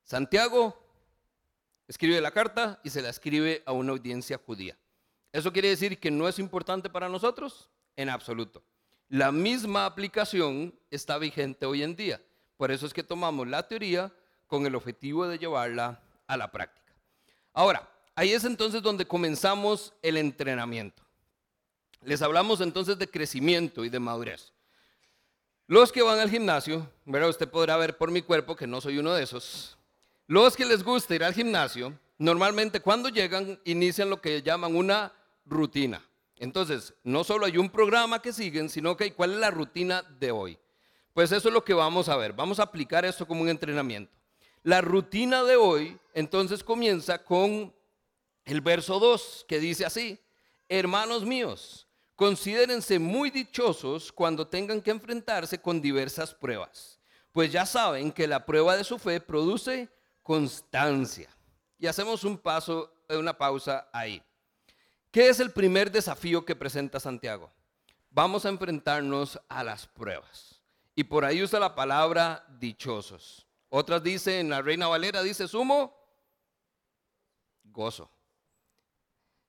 [0.04, 0.86] Santiago
[1.88, 4.78] Escribe la carta y se la escribe a una audiencia judía.
[5.36, 7.70] ¿Eso quiere decir que no es importante para nosotros?
[7.98, 8.64] En absoluto.
[9.10, 12.22] La misma aplicación está vigente hoy en día.
[12.56, 14.14] Por eso es que tomamos la teoría
[14.48, 16.94] con el objetivo de llevarla a la práctica.
[17.52, 21.04] Ahora, ahí es entonces donde comenzamos el entrenamiento.
[22.00, 24.54] Les hablamos entonces de crecimiento y de madurez.
[25.68, 27.28] Los que van al gimnasio, ¿verdad?
[27.28, 29.78] usted podrá ver por mi cuerpo que no soy uno de esos.
[30.28, 35.12] Los que les gusta ir al gimnasio, normalmente cuando llegan inician lo que llaman una
[35.46, 36.04] rutina.
[36.38, 40.02] Entonces, no solo hay un programa que siguen, sino que hay cuál es la rutina
[40.20, 40.60] de hoy.
[41.14, 42.34] Pues eso es lo que vamos a ver.
[42.34, 44.12] Vamos a aplicar esto como un entrenamiento.
[44.64, 47.74] La rutina de hoy entonces comienza con
[48.44, 50.20] el verso 2 que dice así,
[50.68, 57.00] hermanos míos, considérense muy dichosos cuando tengan que enfrentarse con diversas pruebas,
[57.32, 59.90] pues ya saben que la prueba de su fe produce
[60.24, 61.30] constancia.
[61.78, 64.22] Y hacemos un paso, una pausa ahí.
[65.16, 67.50] ¿Qué es el primer desafío que presenta Santiago?
[68.10, 70.62] Vamos a enfrentarnos a las pruebas.
[70.94, 73.48] Y por ahí usa la palabra dichosos.
[73.70, 75.98] Otras dicen, en la Reina Valera dice sumo
[77.64, 78.12] gozo.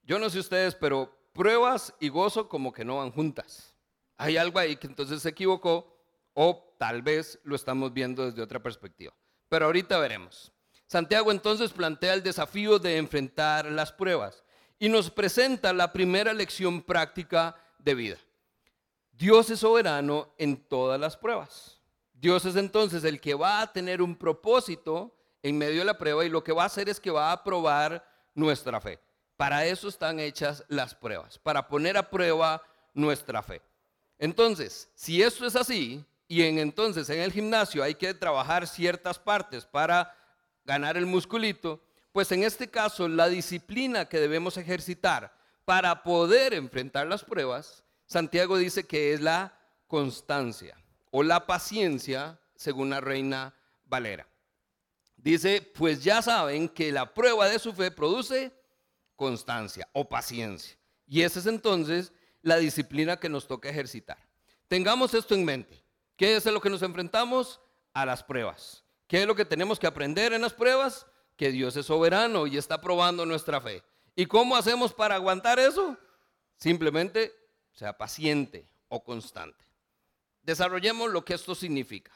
[0.05, 3.74] Yo no sé ustedes, pero pruebas y gozo como que no van juntas.
[4.18, 6.00] Hay algo ahí que entonces se equivocó
[6.35, 9.12] o tal vez lo estamos viendo desde otra perspectiva.
[9.48, 10.52] Pero ahorita veremos.
[10.87, 14.44] Santiago entonces plantea el desafío de enfrentar las pruebas
[14.78, 18.16] y nos presenta la primera lección práctica de vida.
[19.12, 21.80] Dios es soberano en todas las pruebas.
[22.12, 26.24] Dios es entonces el que va a tener un propósito en medio de la prueba
[26.24, 28.98] y lo que va a hacer es que va a probar nuestra fe.
[29.36, 32.62] Para eso están hechas las pruebas, para poner a prueba
[32.94, 33.60] nuestra fe.
[34.18, 39.18] Entonces, si esto es así, y en entonces en el gimnasio hay que trabajar ciertas
[39.18, 40.14] partes para
[40.64, 41.80] ganar el musculito,
[42.16, 48.57] pues en este caso la disciplina que debemos ejercitar para poder enfrentar las pruebas, Santiago
[48.57, 54.26] dice que es la constancia o la paciencia, según la reina Valera.
[55.18, 58.50] Dice, pues ya saben que la prueba de su fe produce
[59.14, 60.74] constancia o paciencia.
[61.07, 64.26] Y esa es entonces la disciplina que nos toca ejercitar.
[64.68, 65.85] Tengamos esto en mente.
[66.16, 67.61] ¿Qué es lo que nos enfrentamos?
[67.92, 68.85] A las pruebas.
[69.07, 71.07] ¿Qué es lo que tenemos que aprender en las pruebas?
[71.37, 73.83] Que Dios es soberano y está probando nuestra fe.
[74.14, 75.96] ¿Y cómo hacemos para aguantar eso?
[76.57, 77.33] Simplemente
[77.72, 79.64] sea paciente o constante.
[80.42, 82.12] Desarrollemos lo que esto significa.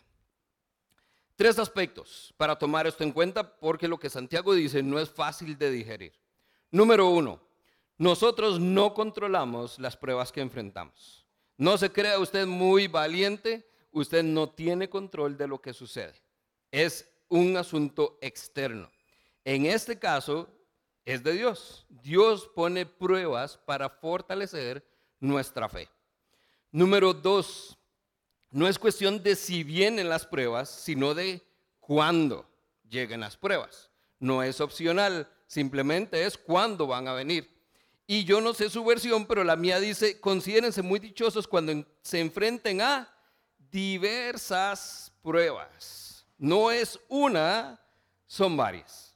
[1.37, 5.59] Tres aspectos para tomar esto en cuenta porque lo que Santiago dice no es fácil
[5.59, 6.12] de digerir.
[6.70, 7.40] Número uno,
[7.98, 11.26] nosotros no controlamos las pruebas que enfrentamos.
[11.59, 16.14] No se crea usted muy valiente, usted no tiene control de lo que sucede.
[16.70, 18.90] Es un asunto externo.
[19.44, 20.48] En este caso
[21.05, 21.87] es de Dios.
[21.88, 24.85] Dios pone pruebas para fortalecer
[25.18, 25.88] nuestra fe.
[26.72, 27.79] Número dos,
[28.50, 31.42] no es cuestión de si vienen las pruebas, sino de
[31.79, 32.48] cuándo
[32.88, 33.90] lleguen las pruebas.
[34.18, 37.48] No es opcional, simplemente es cuándo van a venir.
[38.07, 42.20] Y yo no sé su versión, pero la mía dice, considérense muy dichosos cuando se
[42.20, 43.09] enfrenten a
[43.70, 46.26] diversas pruebas.
[46.37, 47.81] No es una,
[48.26, 49.09] son varias.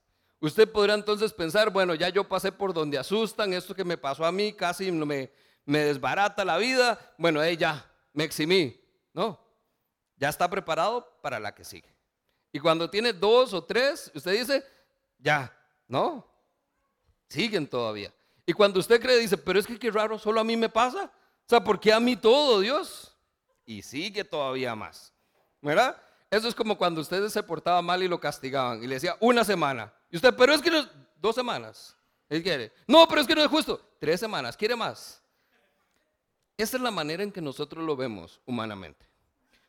[0.44, 4.26] Usted podrá entonces pensar, bueno, ya yo pasé por donde asustan, esto que me pasó
[4.26, 5.32] a mí casi me,
[5.64, 8.78] me desbarata la vida, bueno, eh, ya, me eximí.
[9.14, 9.40] No,
[10.18, 11.88] ya está preparado para la que sigue.
[12.52, 14.62] Y cuando tiene dos o tres, usted dice,
[15.16, 15.50] ya,
[15.88, 16.30] no,
[17.26, 18.12] siguen todavía.
[18.44, 21.04] Y cuando usted cree, dice, pero es que qué raro, solo a mí me pasa.
[21.04, 23.16] O sea, ¿por qué a mí todo, Dios?
[23.64, 25.14] Y sigue todavía más.
[25.62, 25.96] ¿Verdad?
[26.34, 29.44] Eso es como cuando usted se portaba mal y lo castigaban y le decía una
[29.44, 29.94] semana.
[30.10, 30.84] Y usted, pero es que no,
[31.20, 31.96] dos semanas.
[32.28, 32.72] Él quiere.
[32.88, 33.80] No, pero es que no es justo.
[34.00, 34.56] Tres semanas.
[34.56, 35.22] ¿Quiere más?
[36.56, 39.06] Esa es la manera en que nosotros lo vemos humanamente.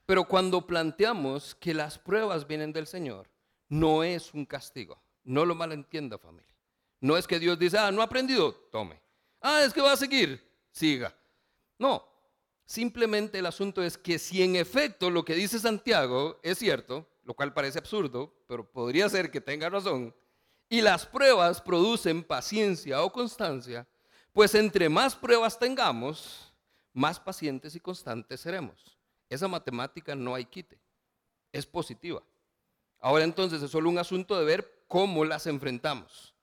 [0.07, 3.29] Pero cuando planteamos que las pruebas vienen del Señor,
[3.69, 4.99] no es un castigo.
[5.23, 6.55] No lo malentienda, familia.
[6.99, 8.99] No es que Dios dice, ah, no ha aprendido, tome.
[9.39, 11.15] Ah, es que va a seguir, siga.
[11.77, 12.03] No,
[12.65, 17.33] simplemente el asunto es que si en efecto lo que dice Santiago es cierto, lo
[17.33, 20.13] cual parece absurdo, pero podría ser que tenga razón,
[20.69, 23.87] y las pruebas producen paciencia o constancia,
[24.33, 26.53] pues entre más pruebas tengamos,
[26.93, 28.97] más pacientes y constantes seremos.
[29.29, 30.79] Esa matemática no hay quite,
[31.51, 32.21] es positiva.
[32.99, 36.33] Ahora entonces es solo un asunto de ver cómo las enfrentamos.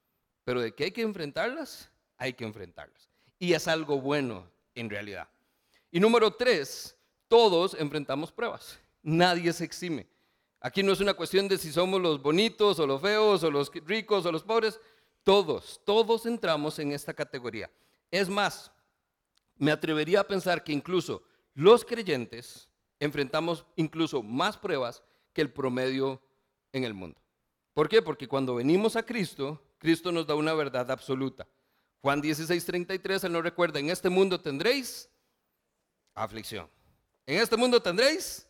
[0.45, 3.09] Pero de qué hay que enfrentarlas, hay que enfrentarlas.
[3.39, 5.29] Y es algo bueno en realidad.
[5.93, 6.97] Y número tres,
[7.29, 8.81] todos enfrentamos pruebas.
[9.03, 10.09] Nadie se exime.
[10.59, 13.71] Aquí no es una cuestión de si somos los bonitos o los feos o los
[13.85, 14.81] ricos o los pobres.
[15.23, 17.71] Todos, todos entramos en esta categoría.
[18.11, 18.73] Es más,
[19.57, 25.03] me atrevería a pensar que incluso los creyentes enfrentamos incluso más pruebas
[25.35, 26.23] que el promedio
[26.73, 27.21] en el mundo.
[27.75, 28.01] ¿Por qué?
[28.01, 31.47] Porque cuando venimos a Cristo, Cristo nos da una verdad absoluta.
[32.01, 35.12] Juan 16, 33, Él nos recuerda, en este mundo tendréis
[36.15, 36.69] aflicción.
[37.27, 38.47] En este mundo tendréis,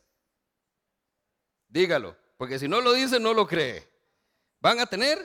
[1.68, 3.88] dígalo, porque si no lo dice, no lo cree.
[4.60, 5.18] ¿Van a tener?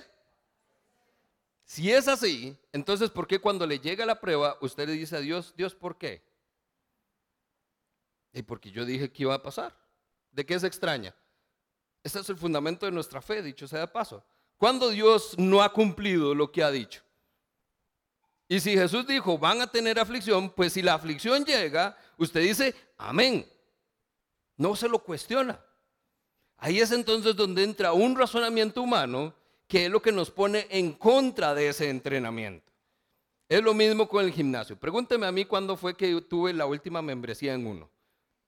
[1.63, 5.19] Si es así, entonces ¿por qué cuando le llega la prueba usted le dice a
[5.19, 6.23] Dios, Dios, ¿por qué?
[8.33, 9.77] Y porque yo dije que iba a pasar.
[10.31, 11.15] ¿De qué se extraña?
[12.03, 14.23] Ese es el fundamento de nuestra fe, dicho sea de paso.
[14.57, 17.01] Cuando Dios no ha cumplido lo que ha dicho.
[18.49, 22.73] Y si Jesús dijo, van a tener aflicción, pues si la aflicción llega, usted dice,
[22.97, 23.45] amén.
[24.55, 25.59] No se lo cuestiona.
[26.57, 29.33] Ahí es entonces donde entra un razonamiento humano
[29.67, 32.71] que es lo que nos pone en contra de ese entrenamiento.
[33.49, 34.77] Es lo mismo con el gimnasio.
[34.77, 37.89] Pregúnteme a mí cuándo fue que tuve la última membresía en uno.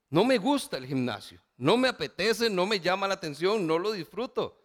[0.09, 3.91] No me gusta el gimnasio, no me apetece, no me llama la atención, no lo
[3.91, 4.59] disfruto.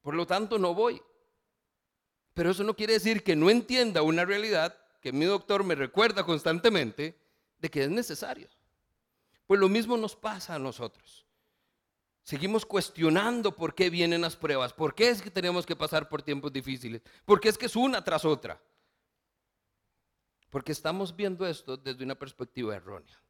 [0.00, 1.00] Por lo tanto, no voy.
[2.34, 6.24] Pero eso no quiere decir que no entienda una realidad que mi doctor me recuerda
[6.24, 7.18] constantemente
[7.58, 8.48] de que es necesario.
[9.46, 11.26] Pues lo mismo nos pasa a nosotros.
[12.22, 16.22] Seguimos cuestionando por qué vienen las pruebas, por qué es que tenemos que pasar por
[16.22, 18.62] tiempos difíciles, por qué es que es una tras otra.
[20.48, 23.20] Porque estamos viendo esto desde una perspectiva errónea.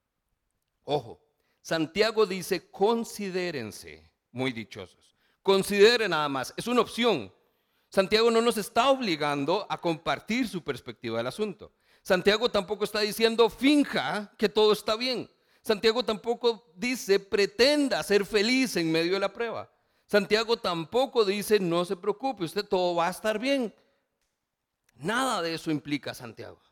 [0.85, 1.25] Ojo,
[1.63, 5.17] Santiago dice, considérense muy dichosos.
[5.43, 7.33] Consideren nada más, es una opción.
[7.93, 11.73] Santiago no nos está obligando a compartir su perspectiva del asunto.
[12.03, 15.31] Santiago tampoco está diciendo, finja que todo está bien.
[15.61, 19.71] Santiago tampoco dice, pretenda ser feliz en medio de la prueba.
[20.07, 23.75] Santiago tampoco dice, no se preocupe, usted todo va a estar bien.
[24.95, 26.63] Nada de eso implica Santiago.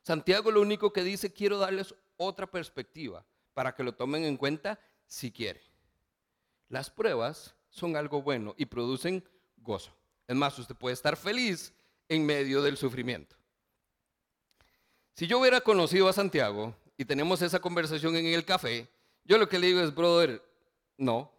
[0.00, 4.80] Santiago lo único que dice, quiero darles otra perspectiva para que lo tomen en cuenta
[5.06, 5.60] si quiere.
[6.70, 9.22] Las pruebas son algo bueno y producen
[9.58, 9.99] gozo.
[10.30, 11.72] Es más, usted puede estar feliz
[12.08, 13.34] en medio del sufrimiento.
[15.12, 18.88] Si yo hubiera conocido a Santiago y tenemos esa conversación en el café,
[19.24, 20.40] yo lo que le digo es, brother,
[20.96, 21.32] no,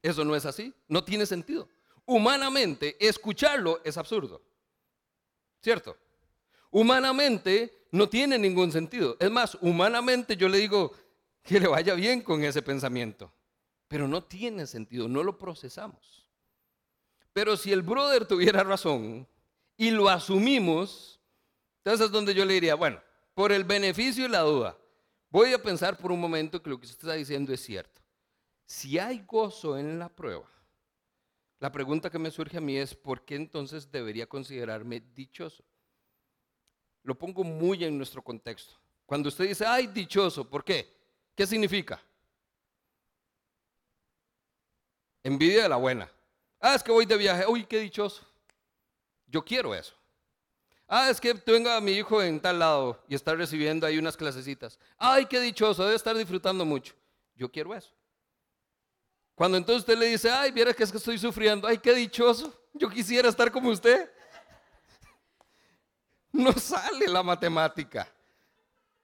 [0.00, 1.68] eso no es así, no tiene sentido.
[2.06, 4.40] Humanamente, escucharlo es absurdo.
[5.60, 5.96] ¿Cierto?
[6.70, 9.16] Humanamente no tiene ningún sentido.
[9.18, 10.92] Es más, humanamente yo le digo
[11.42, 13.32] que le vaya bien con ese pensamiento,
[13.88, 16.23] pero no tiene sentido, no lo procesamos.
[17.34, 19.28] Pero si el brother tuviera razón
[19.76, 21.20] y lo asumimos,
[21.78, 23.02] entonces es donde yo le diría, bueno,
[23.34, 24.78] por el beneficio y la duda,
[25.30, 28.00] voy a pensar por un momento que lo que usted está diciendo es cierto.
[28.64, 30.48] Si hay gozo en la prueba,
[31.58, 35.64] la pregunta que me surge a mí es, ¿por qué entonces debería considerarme dichoso?
[37.02, 38.74] Lo pongo muy en nuestro contexto.
[39.06, 40.88] Cuando usted dice, ay, dichoso, ¿por qué?
[41.34, 42.00] ¿Qué significa?
[45.24, 46.08] Envidia de la buena.
[46.66, 47.44] Ah, es que voy de viaje.
[47.46, 48.22] Uy, qué dichoso.
[49.26, 49.92] Yo quiero eso.
[50.88, 54.16] Ah, es que tengo a mi hijo en tal lado y está recibiendo ahí unas
[54.16, 54.78] clasecitas.
[54.96, 56.94] Ay, qué dichoso, debe estar disfrutando mucho.
[57.34, 57.90] Yo quiero eso.
[59.34, 61.68] Cuando entonces usted le dice, ay, viera que es que estoy sufriendo.
[61.68, 62.50] Ay, qué dichoso.
[62.72, 64.10] Yo quisiera estar como usted.
[66.32, 68.08] No sale la matemática.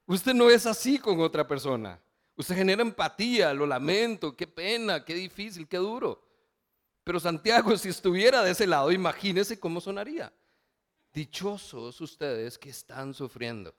[0.06, 2.00] Usted no es así con otra persona.
[2.36, 6.29] Usted genera empatía, lo lamento, qué pena, qué difícil, qué duro.
[7.04, 10.32] Pero Santiago, si estuviera de ese lado, imagínese cómo sonaría.
[11.12, 13.74] Dichosos ustedes que están sufriendo.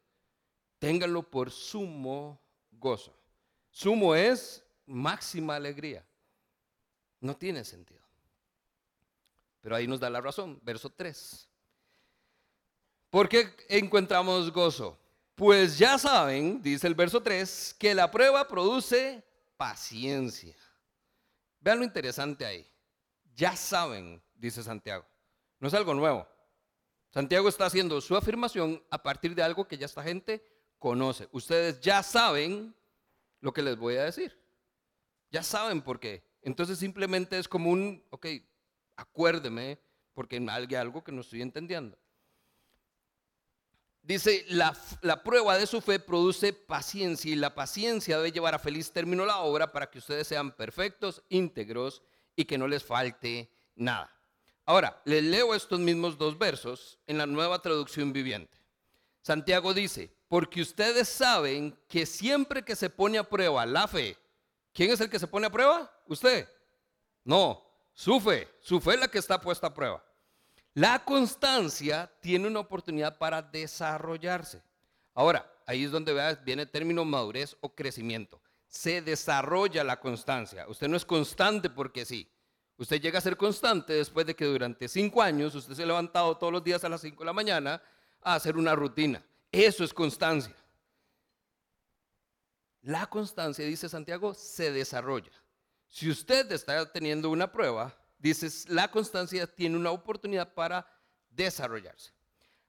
[0.80, 3.16] Ténganlo por sumo gozo.
[3.70, 6.06] Sumo es máxima alegría.
[7.20, 8.02] No tiene sentido.
[9.62, 10.60] Pero ahí nos da la razón.
[10.64, 11.48] Verso 3.
[13.10, 14.98] ¿Por qué encontramos gozo?
[15.36, 19.24] Pues ya saben, dice el verso 3, que la prueba produce
[19.58, 20.56] paciencia.
[21.60, 22.71] Vean lo interesante ahí.
[23.42, 25.04] Ya saben, dice Santiago.
[25.60, 26.28] No es algo nuevo.
[27.10, 30.46] Santiago está haciendo su afirmación a partir de algo que ya esta gente
[30.78, 31.28] conoce.
[31.32, 32.76] Ustedes ya saben
[33.40, 34.40] lo que les voy a decir.
[35.32, 36.24] Ya saben por qué.
[36.44, 38.28] Entonces simplemente es como un, ok,
[38.96, 39.82] acuérdeme
[40.14, 41.98] porque hay algo que no estoy entendiendo.
[44.04, 48.92] Dice, la, prueba de su fe produce paciencia y la paciencia debe llevar a feliz
[48.92, 52.04] término la obra para que ustedes sean perfectos, íntegros
[52.36, 54.12] y que no les falte nada.
[54.66, 58.58] Ahora, les leo estos mismos dos versos en la nueva traducción viviente.
[59.22, 64.18] Santiago dice, porque ustedes saben que siempre que se pone a prueba la fe,
[64.74, 65.92] ¿quién es el que se pone a prueba?
[66.08, 66.48] Usted.
[67.24, 67.64] No,
[67.94, 70.04] su fe, su fe es la que está puesta a prueba.
[70.74, 74.64] La constancia tiene una oportunidad para desarrollarse.
[75.14, 76.14] Ahora, ahí es donde
[76.46, 78.42] viene el término madurez o crecimiento.
[78.72, 80.66] Se desarrolla la constancia.
[80.70, 82.26] Usted no es constante porque sí.
[82.78, 86.38] Usted llega a ser constante después de que durante cinco años usted se ha levantado
[86.38, 87.84] todos los días a las cinco de la mañana
[88.22, 89.22] a hacer una rutina.
[89.52, 90.56] Eso es constancia.
[92.84, 95.32] La constancia, dice Santiago, se desarrolla.
[95.90, 100.88] Si usted está teniendo una prueba, dices, la constancia tiene una oportunidad para
[101.30, 102.14] desarrollarse.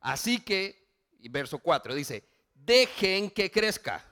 [0.01, 0.91] Así que,
[1.31, 4.05] verso 4 dice, dejen que crezca,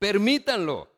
[0.00, 0.89] permítanlo,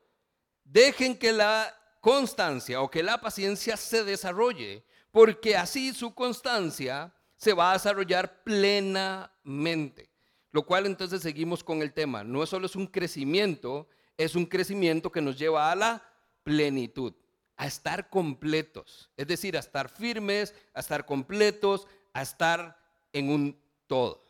[0.73, 7.53] dejen que la constancia o que la paciencia se desarrolle, porque así su constancia se
[7.53, 10.11] va a desarrollar plenamente.
[10.51, 12.25] Lo cual entonces seguimos con el tema.
[12.25, 16.03] No solo es un crecimiento, es un crecimiento que nos lleva a la
[16.43, 17.15] plenitud
[17.57, 22.79] a estar completos, es decir, a estar firmes, a estar completos, a estar
[23.13, 24.27] en un todo.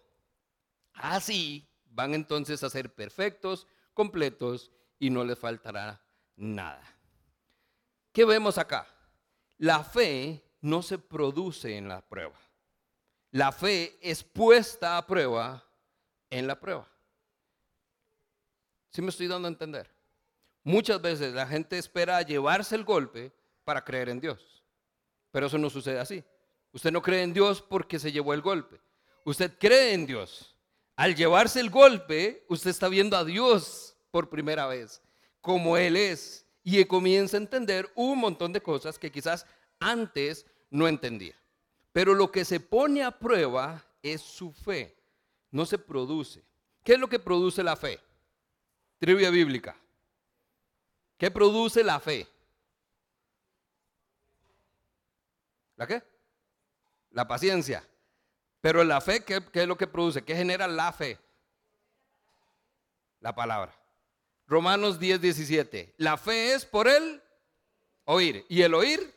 [0.93, 6.02] Así van entonces a ser perfectos, completos y no les faltará
[6.37, 6.83] nada.
[8.13, 8.87] ¿Qué vemos acá?
[9.59, 12.39] La fe no se produce en la prueba.
[13.31, 15.65] La fe es puesta a prueba
[16.31, 16.89] en la prueba.
[18.91, 19.91] ¿Sí me estoy dando a entender?
[20.65, 23.33] Muchas veces la gente espera llevarse el golpe
[23.65, 24.63] para creer en Dios.
[25.31, 26.23] Pero eso no sucede así.
[26.73, 28.81] Usted no cree en Dios porque se llevó el golpe.
[29.25, 30.55] Usted cree en Dios.
[30.97, 35.01] Al llevarse el golpe, usted está viendo a Dios por primera vez,
[35.43, 39.45] como Él es, y comienza a entender un montón de cosas que quizás
[39.81, 41.35] antes no entendía.
[41.93, 44.97] Pero lo que se pone a prueba es su fe,
[45.51, 46.43] no se produce.
[46.83, 48.01] ¿Qué es lo que produce la fe?
[48.99, 49.77] Trivia bíblica.
[51.19, 52.27] ¿Qué produce la fe?
[55.77, 56.03] ¿La qué?
[57.11, 57.87] La paciencia.
[58.61, 60.23] Pero la fe, ¿qué, es lo que produce?
[60.23, 61.19] ¿Qué genera la fe?
[63.21, 63.75] La palabra.
[64.47, 65.95] Romanos 10, 17.
[65.99, 67.23] La fe es por el
[68.05, 68.45] oír.
[68.49, 69.15] ¿Y el oír?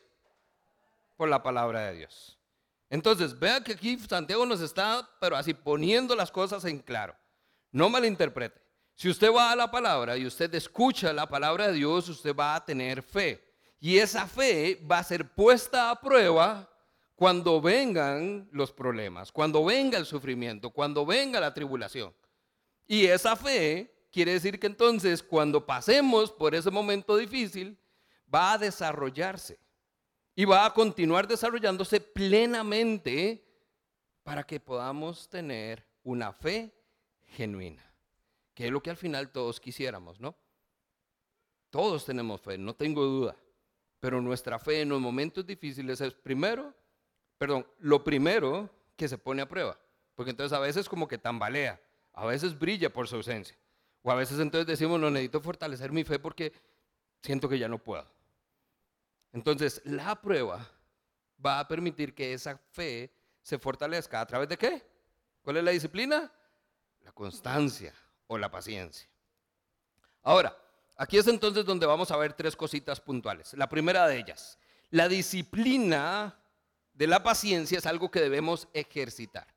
[1.17, 2.38] Por la palabra de Dios.
[2.89, 7.15] Entonces, vea que aquí Santiago nos está, pero así poniendo las cosas en claro.
[7.71, 8.61] No malinterprete.
[8.95, 12.55] Si usted va a la palabra y usted escucha la palabra de Dios, usted va
[12.55, 13.43] a tener fe.
[13.80, 16.69] Y esa fe va a ser puesta a prueba
[17.15, 22.13] cuando vengan los problemas, cuando venga el sufrimiento, cuando venga la tribulación.
[22.88, 27.78] Y esa fe quiere decir que entonces cuando pasemos por ese momento difícil,
[28.34, 29.59] va a desarrollarse
[30.34, 33.45] y va a continuar desarrollándose plenamente
[34.24, 36.74] para que podamos tener una fe
[37.26, 37.86] genuina
[38.55, 40.36] que es lo que al final todos quisiéramos, ¿no?
[41.70, 43.36] Todos tenemos fe, no tengo duda,
[43.99, 46.74] pero nuestra fe en los momentos difíciles es primero,
[47.38, 49.78] perdón, lo primero que se pone a prueba,
[50.16, 51.82] porque entonces a veces como que tambalea,
[52.13, 53.57] a veces brilla por su ausencia,
[54.06, 56.53] o a veces entonces decimos, no necesito fortalecer mi fe porque
[57.24, 58.06] siento que ya no puedo.
[59.34, 60.70] Entonces, la prueba
[61.43, 64.22] va a permitir que esa fe se fortalezca.
[64.22, 64.86] ¿A través de qué?
[65.41, 66.32] ¿Cuál es la disciplina?
[67.01, 67.95] La constancia
[68.28, 69.10] o la paciencia.
[70.22, 70.56] Ahora,
[70.97, 73.56] aquí es entonces donde vamos a ver tres cositas puntuales.
[73.56, 74.60] La primera de ellas,
[74.91, 76.39] la disciplina
[76.93, 79.47] de la paciencia es algo que debemos ejercitar.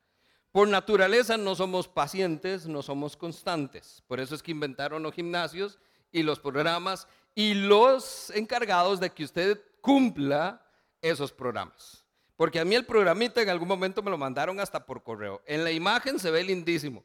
[0.52, 4.02] Por naturaleza no somos pacientes, no somos constantes.
[4.06, 5.78] Por eso es que inventaron los gimnasios
[6.10, 10.64] y los programas y los encargados de que usted cumpla
[11.02, 12.04] esos programas.
[12.36, 15.42] Porque a mí el programita en algún momento me lo mandaron hasta por correo.
[15.44, 17.04] En la imagen se ve lindísimo.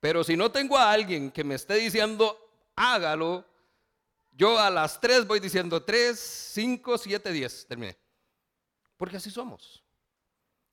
[0.00, 2.38] Pero si no tengo a alguien que me esté diciendo,
[2.76, 3.44] hágalo,
[4.30, 7.66] yo a las 3 voy diciendo 3, 5, 7, 10.
[7.66, 7.98] Terminé.
[8.96, 9.82] Porque así somos.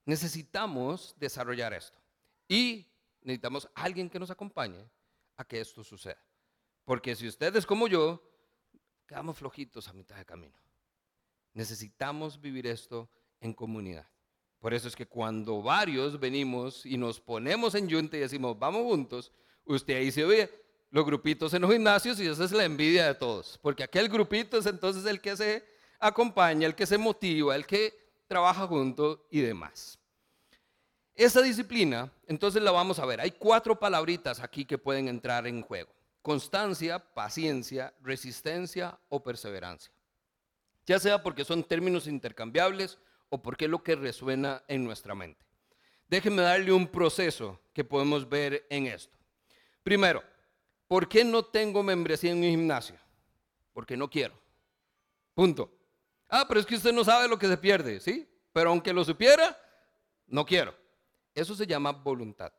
[0.06, 1.98] Necesitamos desarrollar esto.
[2.48, 2.86] Y
[3.20, 4.88] necesitamos a alguien que nos acompañe
[5.36, 6.22] a que esto suceda.
[6.84, 8.22] Porque si ustedes como yo,
[9.06, 10.56] quedamos flojitos a mitad de camino.
[11.52, 14.08] Necesitamos vivir esto en comunidad.
[14.60, 18.82] Por eso es que cuando varios venimos y nos ponemos en yunta y decimos, vamos
[18.82, 19.32] juntos,
[19.64, 23.14] usted ahí se ve los grupitos en los gimnasios y esa es la envidia de
[23.14, 23.58] todos.
[23.60, 25.64] Porque aquel grupito es entonces el que se
[25.98, 29.98] acompaña, el que se motiva, el que trabaja junto y demás.
[31.14, 33.20] Esa disciplina, entonces la vamos a ver.
[33.20, 35.90] Hay cuatro palabritas aquí que pueden entrar en juego.
[36.20, 39.92] Constancia, paciencia, resistencia o perseverancia.
[40.84, 42.98] Ya sea porque son términos intercambiables
[43.30, 45.44] o por qué es lo que resuena en nuestra mente.
[46.08, 49.16] Déjenme darle un proceso que podemos ver en esto.
[49.82, 50.22] Primero,
[50.86, 52.96] ¿por qué no tengo membresía en mi gimnasio?
[53.72, 54.34] Porque no quiero.
[55.34, 55.75] Punto.
[56.28, 58.28] Ah, pero es que usted no sabe lo que se pierde, ¿sí?
[58.52, 59.58] Pero aunque lo supiera,
[60.26, 60.74] no quiero.
[61.34, 62.52] Eso se llama voluntad.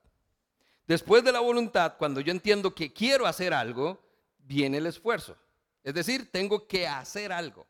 [0.86, 4.02] Después de la voluntad, cuando yo entiendo que quiero hacer algo,
[4.38, 5.38] viene el esfuerzo.
[5.84, 7.68] Es decir, tengo que hacer algo.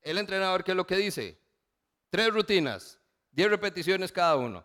[0.00, 1.38] El entrenador, ¿qué es lo que dice?
[2.10, 2.98] Tres rutinas,
[3.32, 4.64] diez repeticiones cada uno.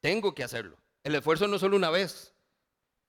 [0.00, 0.76] Tengo que hacerlo.
[1.04, 2.32] El esfuerzo no es solo una vez,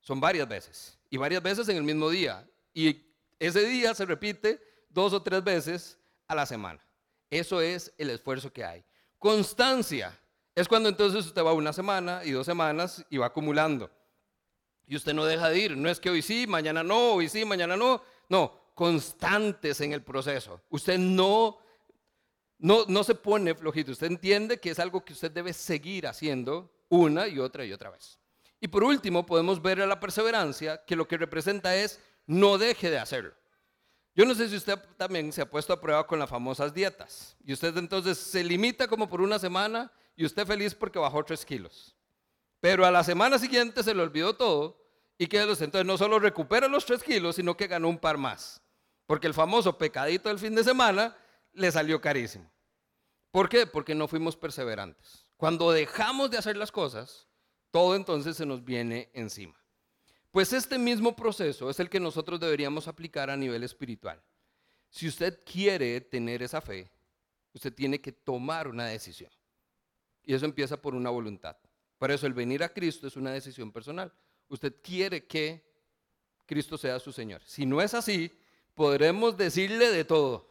[0.01, 0.99] son varias veces.
[1.10, 2.47] Y varias veces en el mismo día.
[2.74, 6.83] Y ese día se repite dos o tres veces a la semana.
[7.29, 8.83] Eso es el esfuerzo que hay.
[9.17, 10.19] Constancia
[10.55, 13.89] es cuando entonces usted va una semana y dos semanas y va acumulando.
[14.87, 15.77] Y usted no deja de ir.
[15.77, 18.01] No es que hoy sí, mañana no, hoy sí, mañana no.
[18.27, 20.61] No, constantes en el proceso.
[20.69, 21.59] Usted no,
[22.57, 23.91] no, no se pone flojito.
[23.91, 27.91] Usted entiende que es algo que usted debe seguir haciendo una y otra y otra
[27.91, 28.19] vez.
[28.59, 32.89] Y por último, podemos ver a la perseverancia que lo que representa es no deje
[32.89, 33.33] de hacerlo.
[34.16, 37.38] Yo no sé si usted también se ha puesto a prueba con las famosas dietas.
[37.43, 41.45] Y usted entonces se limita como por una semana y usted feliz porque bajó tres
[41.45, 41.95] kilos.
[42.60, 44.78] Pero a la semana siguiente se le olvidó todo
[45.18, 48.62] y que entonces no solo recupera los tres kilos, sino que ganó un par más.
[49.05, 51.16] Porque el famoso pecadito del fin de semana
[51.53, 52.49] le salió carísimo.
[53.32, 53.68] ¿Por qué?
[53.68, 55.26] Porque no fuimos perseverantes.
[55.38, 57.28] Cuando dejamos de hacer las cosas,
[57.72, 59.59] todo entonces se nos viene encima.
[60.32, 64.21] Pues este mismo proceso es el que nosotros deberíamos aplicar a nivel espiritual.
[64.89, 66.89] Si usted quiere tener esa fe,
[67.53, 69.32] usted tiene que tomar una decisión.
[70.23, 71.57] Y eso empieza por una voluntad.
[71.97, 74.13] Por eso el venir a Cristo es una decisión personal.
[74.47, 75.63] Usted quiere que
[76.45, 77.41] Cristo sea su Señor.
[77.45, 78.32] Si no es así,
[78.73, 80.47] podremos decirle de todo.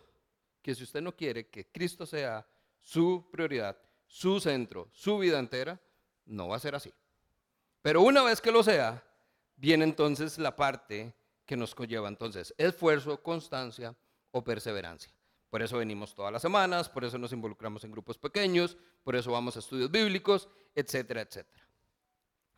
[0.62, 2.47] Que si usted no quiere que Cristo sea
[2.81, 3.76] su prioridad,
[4.07, 5.81] su centro, su vida entera,
[6.26, 6.93] no va a ser así.
[7.81, 9.03] Pero una vez que lo sea,
[9.59, 13.95] viene entonces la parte que nos conlleva entonces esfuerzo, constancia
[14.31, 15.13] o perseverancia.
[15.51, 19.33] Por eso venimos todas las semanas, por eso nos involucramos en grupos pequeños, por eso
[19.33, 21.67] vamos a estudios bíblicos, etcétera, etcétera.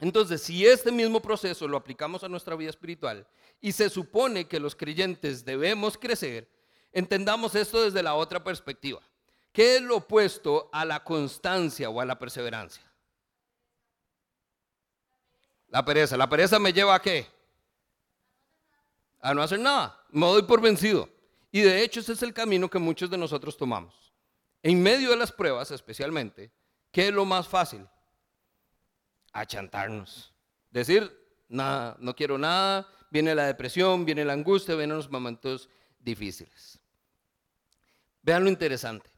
[0.00, 3.26] Entonces, si este mismo proceso lo aplicamos a nuestra vida espiritual
[3.60, 6.50] y se supone que los creyentes debemos crecer,
[6.90, 9.00] entendamos esto desde la otra perspectiva.
[9.52, 12.89] ¿Qué es lo opuesto a la constancia o a la perseverancia?
[15.70, 16.16] La pereza.
[16.16, 17.26] ¿La pereza me lleva a qué?
[19.20, 19.98] A no hacer nada.
[20.10, 21.08] Me doy por vencido.
[21.52, 24.12] Y de hecho ese es el camino que muchos de nosotros tomamos.
[24.62, 26.52] En medio de las pruebas especialmente,
[26.90, 27.86] ¿qué es lo más fácil?
[29.32, 30.32] Achantarnos.
[30.70, 31.16] Decir,
[31.48, 35.68] nada, no quiero nada, viene la depresión, viene la angustia, vienen los momentos
[35.98, 36.78] difíciles.
[38.22, 39.10] Vean lo interesante.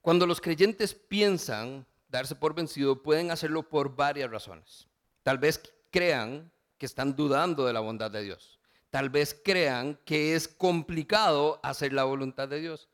[0.00, 4.88] Cuando los creyentes piensan darse por vencido, pueden hacerlo por varias razones.
[5.22, 5.60] Tal vez
[5.90, 8.58] crean que están dudando de la bondad de Dios.
[8.90, 12.88] Tal vez crean que es complicado hacer la voluntad de Dios.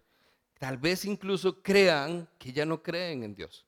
[0.59, 3.67] Tal vez incluso crean que ya no creen en Dios.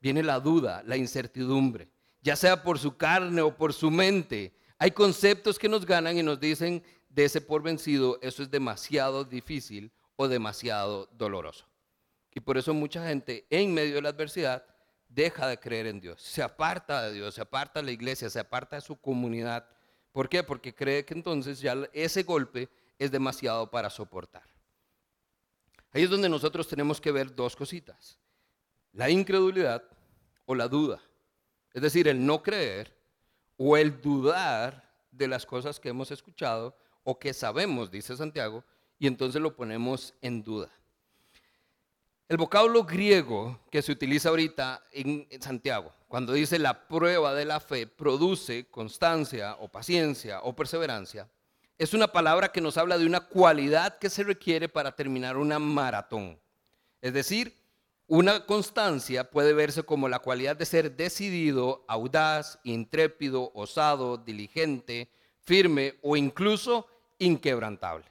[0.00, 1.88] Viene la duda, la incertidumbre,
[2.22, 4.54] ya sea por su carne o por su mente.
[4.78, 9.24] Hay conceptos que nos ganan y nos dicen, de ese por vencido, eso es demasiado
[9.24, 11.66] difícil o demasiado doloroso.
[12.32, 14.64] Y por eso mucha gente en medio de la adversidad
[15.10, 18.40] deja de creer en Dios, se aparta de Dios, se aparta de la iglesia, se
[18.40, 19.66] aparta de su comunidad.
[20.12, 20.42] ¿Por qué?
[20.42, 24.44] Porque cree que entonces ya ese golpe es demasiado para soportar.
[25.92, 28.18] Ahí es donde nosotros tenemos que ver dos cositas.
[28.92, 29.82] La incredulidad
[30.46, 31.00] o la duda.
[31.72, 32.96] Es decir, el no creer
[33.56, 38.64] o el dudar de las cosas que hemos escuchado o que sabemos, dice Santiago,
[38.98, 40.70] y entonces lo ponemos en duda.
[42.30, 47.58] El vocablo griego que se utiliza ahorita en Santiago, cuando dice la prueba de la
[47.58, 51.28] fe produce constancia o paciencia o perseverancia,
[51.76, 55.58] es una palabra que nos habla de una cualidad que se requiere para terminar una
[55.58, 56.38] maratón.
[57.00, 57.52] Es decir,
[58.06, 65.10] una constancia puede verse como la cualidad de ser decidido, audaz, intrépido, osado, diligente,
[65.40, 66.86] firme o incluso
[67.18, 68.06] inquebrantable.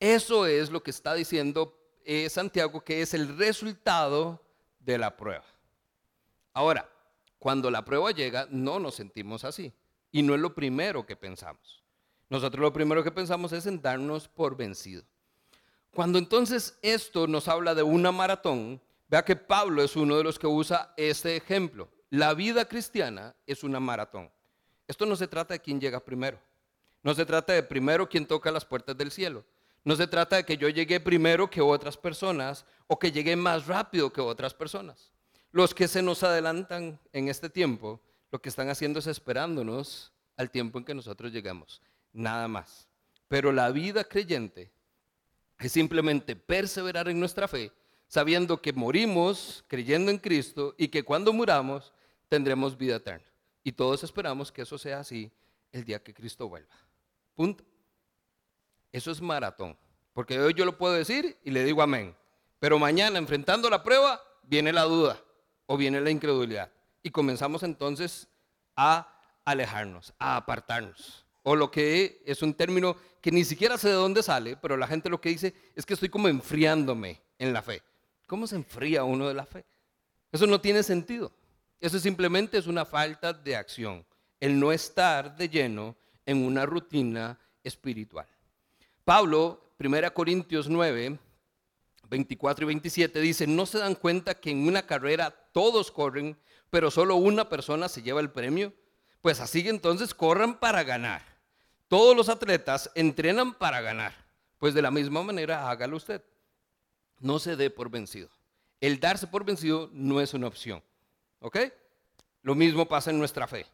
[0.00, 1.75] Eso es lo que está diciendo
[2.06, 4.42] eh, Santiago que es el resultado
[4.80, 5.44] de la prueba.
[6.52, 6.88] Ahora,
[7.38, 9.72] cuando la prueba llega, no nos sentimos así.
[10.10, 11.82] Y no es lo primero que pensamos.
[12.30, 15.04] Nosotros lo primero que pensamos es en darnos por vencido.
[15.92, 20.38] Cuando entonces esto nos habla de una maratón, vea que Pablo es uno de los
[20.38, 21.88] que usa este ejemplo.
[22.10, 24.30] La vida cristiana es una maratón.
[24.86, 26.38] Esto no se trata de quién llega primero.
[27.02, 29.44] No se trata de primero quién toca las puertas del cielo.
[29.86, 33.68] No se trata de que yo llegue primero que otras personas o que llegue más
[33.68, 35.12] rápido que otras personas.
[35.52, 38.00] Los que se nos adelantan en este tiempo,
[38.32, 41.80] lo que están haciendo es esperándonos al tiempo en que nosotros llegamos.
[42.12, 42.88] Nada más.
[43.28, 44.72] Pero la vida creyente
[45.60, 47.70] es simplemente perseverar en nuestra fe,
[48.08, 51.92] sabiendo que morimos creyendo en Cristo y que cuando muramos
[52.28, 53.24] tendremos vida eterna.
[53.62, 55.30] Y todos esperamos que eso sea así
[55.70, 56.74] el día que Cristo vuelva.
[57.36, 57.64] Punto.
[58.92, 59.76] Eso es maratón.
[60.12, 62.16] Porque hoy yo lo puedo decir y le digo amén.
[62.58, 65.22] Pero mañana, enfrentando la prueba, viene la duda
[65.66, 66.70] o viene la incredulidad.
[67.02, 68.28] Y comenzamos entonces
[68.74, 71.24] a alejarnos, a apartarnos.
[71.42, 74.86] O lo que es un término que ni siquiera sé de dónde sale, pero la
[74.86, 77.82] gente lo que dice es que estoy como enfriándome en la fe.
[78.26, 79.64] ¿Cómo se enfría uno de la fe?
[80.32, 81.32] Eso no tiene sentido.
[81.78, 84.04] Eso simplemente es una falta de acción.
[84.40, 88.26] El no estar de lleno en una rutina espiritual.
[89.06, 91.16] Pablo, 1 Corintios 9,
[92.10, 96.36] 24 y 27 dice, ¿no se dan cuenta que en una carrera todos corren,
[96.70, 98.72] pero solo una persona se lleva el premio?
[99.20, 101.22] Pues así entonces corran para ganar.
[101.86, 104.12] Todos los atletas entrenan para ganar.
[104.58, 106.24] Pues de la misma manera hágalo usted.
[107.20, 108.28] No se dé por vencido.
[108.80, 110.82] El darse por vencido no es una opción.
[111.38, 111.58] ¿Ok?
[112.42, 113.66] Lo mismo pasa en nuestra fe.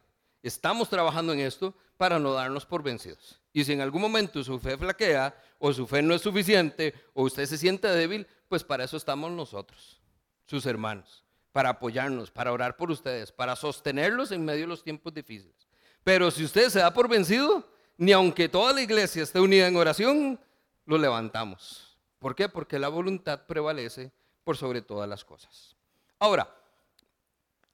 [0.43, 3.42] Estamos trabajando en esto para no darnos por vencidos.
[3.53, 7.23] Y si en algún momento su fe flaquea o su fe no es suficiente o
[7.23, 10.01] usted se siente débil, pues para eso estamos nosotros,
[10.45, 15.13] sus hermanos, para apoyarnos, para orar por ustedes, para sostenerlos en medio de los tiempos
[15.13, 15.67] difíciles.
[16.03, 19.77] Pero si usted se da por vencido, ni aunque toda la iglesia esté unida en
[19.77, 20.39] oración,
[20.85, 21.97] lo levantamos.
[22.19, 22.49] ¿Por qué?
[22.49, 24.11] Porque la voluntad prevalece
[24.43, 25.75] por sobre todas las cosas.
[26.19, 26.49] Ahora,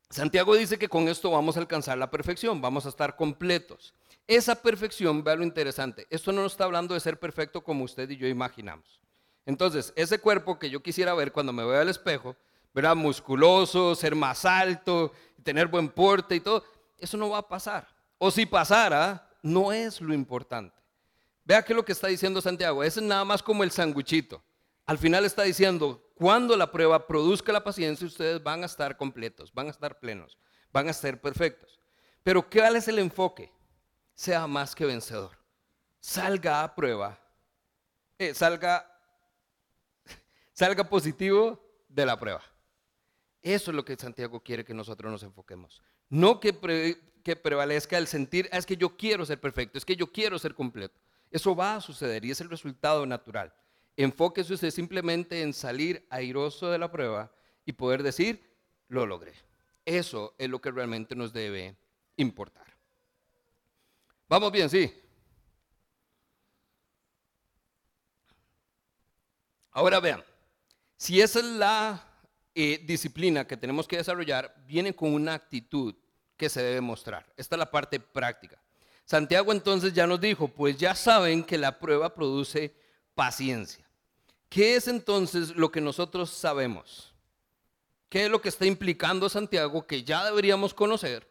[0.09, 3.93] Santiago dice que con esto vamos a alcanzar la perfección, vamos a estar completos.
[4.29, 8.07] Esa perfección, vea lo interesante, esto no nos está hablando de ser perfecto como usted
[8.11, 9.01] y yo imaginamos.
[9.43, 12.35] Entonces, ese cuerpo que yo quisiera ver cuando me veo al espejo,
[12.71, 16.63] verá musculoso, ser más alto, tener buen porte y todo,
[16.99, 17.87] eso no va a pasar.
[18.19, 20.79] O si pasara, no es lo importante.
[21.43, 24.43] Vea que lo que está diciendo Santiago, es nada más como el sanguchito.
[24.85, 29.51] Al final está diciendo, cuando la prueba produzca la paciencia, ustedes van a estar completos,
[29.55, 30.37] van a estar plenos,
[30.71, 31.79] van a ser perfectos.
[32.21, 33.51] Pero ¿cuál es el enfoque?
[34.19, 35.31] Sea más que vencedor.
[36.01, 37.17] Salga a prueba,
[38.17, 38.85] eh, salga,
[40.51, 41.57] salga positivo
[41.87, 42.43] de la prueba.
[43.41, 45.81] Eso es lo que Santiago quiere que nosotros nos enfoquemos.
[46.09, 46.53] No que,
[47.23, 50.37] que prevalezca el sentir, ah, es que yo quiero ser perfecto, es que yo quiero
[50.37, 50.99] ser completo.
[51.31, 53.53] Eso va a suceder y es el resultado natural.
[53.95, 57.31] Enfóquese usted simplemente en salir airoso de la prueba
[57.65, 58.53] y poder decir,
[58.89, 59.33] lo logré.
[59.85, 61.77] Eso es lo que realmente nos debe
[62.17, 62.68] importar.
[64.29, 64.93] Vamos bien, sí.
[69.71, 70.23] Ahora vean,
[70.97, 72.05] si esa es la
[72.53, 75.95] eh, disciplina que tenemos que desarrollar, viene con una actitud
[76.37, 77.25] que se debe mostrar.
[77.37, 78.61] Esta es la parte práctica.
[79.03, 82.75] Santiago entonces ya nos dijo, pues ya saben que la prueba produce
[83.15, 83.89] paciencia.
[84.47, 87.15] ¿Qué es entonces lo que nosotros sabemos?
[88.09, 91.28] ¿Qué es lo que está implicando Santiago que ya deberíamos conocer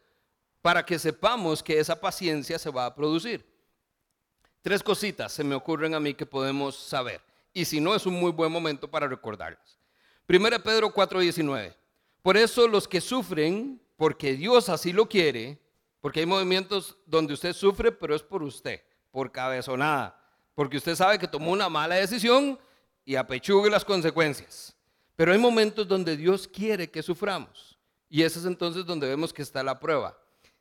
[0.61, 3.45] para que sepamos que esa paciencia se va a producir.
[4.61, 7.21] Tres cositas se me ocurren a mí que podemos saber.
[7.53, 9.79] Y si no, es un muy buen momento para recordarlas.
[10.25, 11.75] Primera Pedro 4:19.
[12.21, 15.59] Por eso los que sufren, porque Dios así lo quiere,
[16.01, 18.81] porque hay movimientos donde usted sufre, pero es por usted,
[19.11, 20.21] por cabezonada,
[20.53, 22.59] porque usted sabe que tomó una mala decisión
[23.05, 24.75] y apechugue las consecuencias.
[25.15, 27.77] Pero hay momentos donde Dios quiere que suframos.
[28.09, 30.17] Y ese es entonces donde vemos que está la prueba.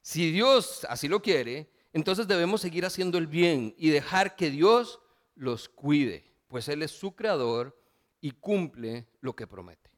[0.09, 5.00] Si Dios así lo quiere, entonces debemos seguir haciendo el bien y dejar que Dios
[5.34, 7.78] los cuide, pues Él es su creador
[8.22, 9.90] y cumple lo que promete.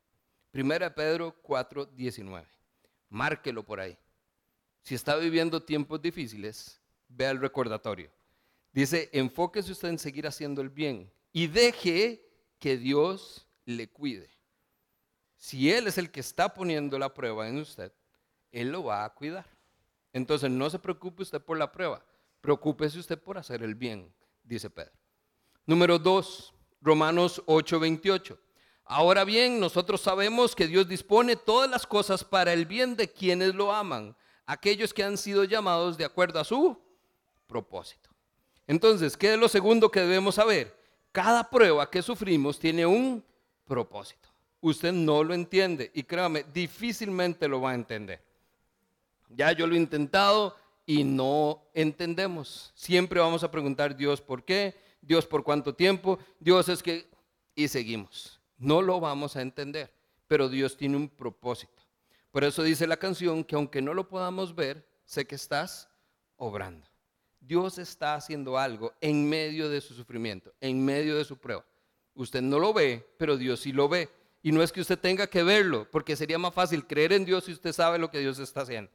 [0.51, 2.45] Primera Pedro 4, 19.
[3.09, 3.97] Márquelo por ahí.
[4.83, 8.11] Si está viviendo tiempos difíciles, vea el recordatorio.
[8.73, 14.29] Dice, enfóquese usted en seguir haciendo el bien y deje que Dios le cuide.
[15.37, 17.93] Si Él es el que está poniendo la prueba en usted,
[18.51, 19.60] Él lo va a cuidar.
[20.13, 22.05] Entonces no se preocupe usted por la prueba,
[22.41, 24.93] preocúpese usted por hacer el bien, dice Pedro.
[25.67, 28.39] Número dos, Romanos 8:28.
[28.85, 33.55] Ahora bien, nosotros sabemos que Dios dispone todas las cosas para el bien de quienes
[33.55, 36.77] lo aman, aquellos que han sido llamados de acuerdo a su
[37.47, 38.11] propósito.
[38.67, 40.77] Entonces, ¿qué es lo segundo que debemos saber?
[41.13, 43.25] Cada prueba que sufrimos tiene un
[43.65, 44.29] propósito.
[44.61, 48.23] Usted no lo entiende y créame, difícilmente lo va a entender.
[49.31, 50.57] Ya yo lo he intentado
[50.87, 52.73] y no entendemos.
[52.75, 54.75] Siempre vamos a preguntar, Dios, ¿por qué?
[55.01, 56.19] Dios, ¿por cuánto tiempo?
[56.39, 57.09] Dios es que...
[57.55, 58.41] Y seguimos.
[58.59, 59.93] No lo vamos a entender,
[60.27, 61.83] pero Dios tiene un propósito.
[62.31, 65.89] Por eso dice la canción que aunque no lo podamos ver, sé que estás
[66.37, 66.87] obrando.
[67.41, 71.65] Dios está haciendo algo en medio de su sufrimiento, en medio de su prueba.
[72.15, 74.09] Usted no lo ve, pero Dios sí lo ve.
[74.43, 77.45] Y no es que usted tenga que verlo, porque sería más fácil creer en Dios
[77.45, 78.91] si usted sabe lo que Dios está haciendo.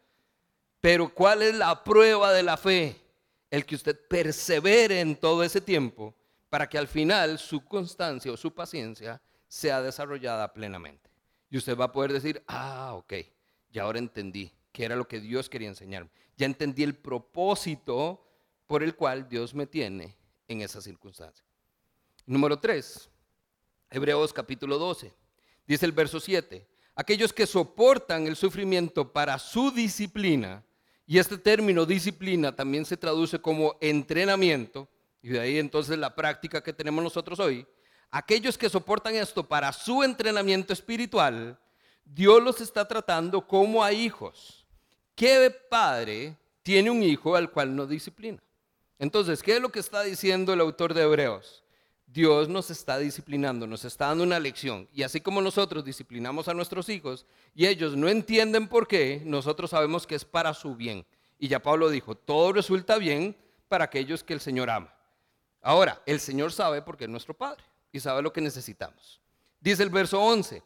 [0.82, 2.96] Pero ¿cuál es la prueba de la fe?
[3.50, 6.14] El que usted persevere en todo ese tiempo
[6.50, 11.10] para que al final su constancia o su paciencia sea desarrollada plenamente.
[11.50, 13.14] Y usted va a poder decir, ah, ok,
[13.72, 16.10] ya ahora entendí que era lo que Dios quería enseñarme.
[16.38, 18.26] Ya entendí el propósito
[18.68, 20.16] por el cual Dios me tiene
[20.48, 21.46] en esa circunstancia.
[22.26, 23.10] Número 3,
[23.90, 25.14] Hebreos capítulo 12.
[25.68, 30.64] Dice el verso 7, aquellos que soportan el sufrimiento para su disciplina,
[31.06, 34.88] y este término disciplina también se traduce como entrenamiento,
[35.22, 37.68] y de ahí entonces la práctica que tenemos nosotros hoy,
[38.10, 41.60] aquellos que soportan esto para su entrenamiento espiritual,
[42.06, 44.66] Dios los está tratando como a hijos.
[45.16, 48.42] ¿Qué padre tiene un hijo al cual no disciplina?
[49.00, 51.65] Entonces, ¿qué es lo que está diciendo el autor de Hebreos?
[52.08, 54.88] Dios nos está disciplinando, nos está dando una lección.
[54.94, 59.72] Y así como nosotros disciplinamos a nuestros hijos y ellos no entienden por qué, nosotros
[59.72, 61.06] sabemos que es para su bien.
[61.40, 63.36] Y ya Pablo dijo, todo resulta bien
[63.68, 64.94] para aquellos que el Señor ama.
[65.62, 69.20] Ahora, el Señor sabe porque es nuestro Padre y sabe lo que necesitamos.
[69.60, 70.62] Dice el verso 11,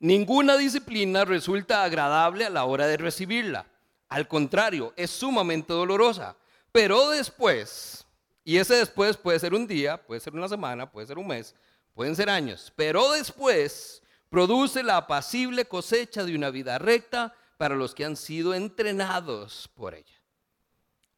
[0.00, 3.66] ninguna disciplina resulta agradable a la hora de recibirla.
[4.08, 6.36] Al contrario, es sumamente dolorosa.
[6.72, 8.04] Pero después,
[8.44, 11.54] y ese después puede ser un día, puede ser una semana, puede ser un mes,
[11.94, 17.94] pueden ser años, pero después produce la apacible cosecha de una vida recta para los
[17.94, 20.22] que han sido entrenados por ella.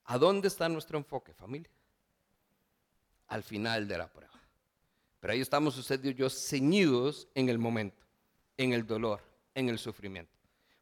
[0.04, 1.70] ¿A dónde está nuestro enfoque, familia?
[3.28, 4.34] Al final de la prueba.
[5.20, 8.04] Pero ahí estamos usted y yo ceñidos en el momento,
[8.58, 9.22] en el dolor,
[9.54, 10.36] en el sufrimiento.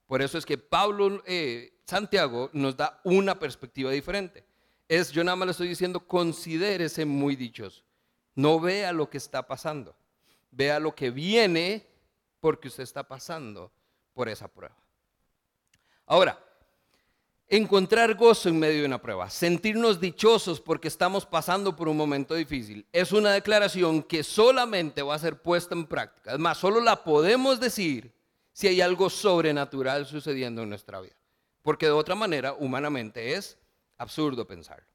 [0.09, 4.45] Por eso es que Pablo, eh, Santiago, nos da una perspectiva diferente
[4.97, 7.83] es, yo nada más le estoy diciendo, considérese muy dichoso.
[8.35, 9.97] No vea lo que está pasando.
[10.51, 11.87] Vea lo que viene
[12.41, 13.73] porque usted está pasando
[14.13, 14.77] por esa prueba.
[16.05, 16.39] Ahora,
[17.49, 22.35] encontrar gozo en medio de una prueba, sentirnos dichosos porque estamos pasando por un momento
[22.35, 26.33] difícil, es una declaración que solamente va a ser puesta en práctica.
[26.33, 28.13] Es más, solo la podemos decir
[28.53, 31.17] si hay algo sobrenatural sucediendo en nuestra vida.
[31.63, 33.57] Porque de otra manera, humanamente, es
[34.03, 34.87] absurdo pensarlo.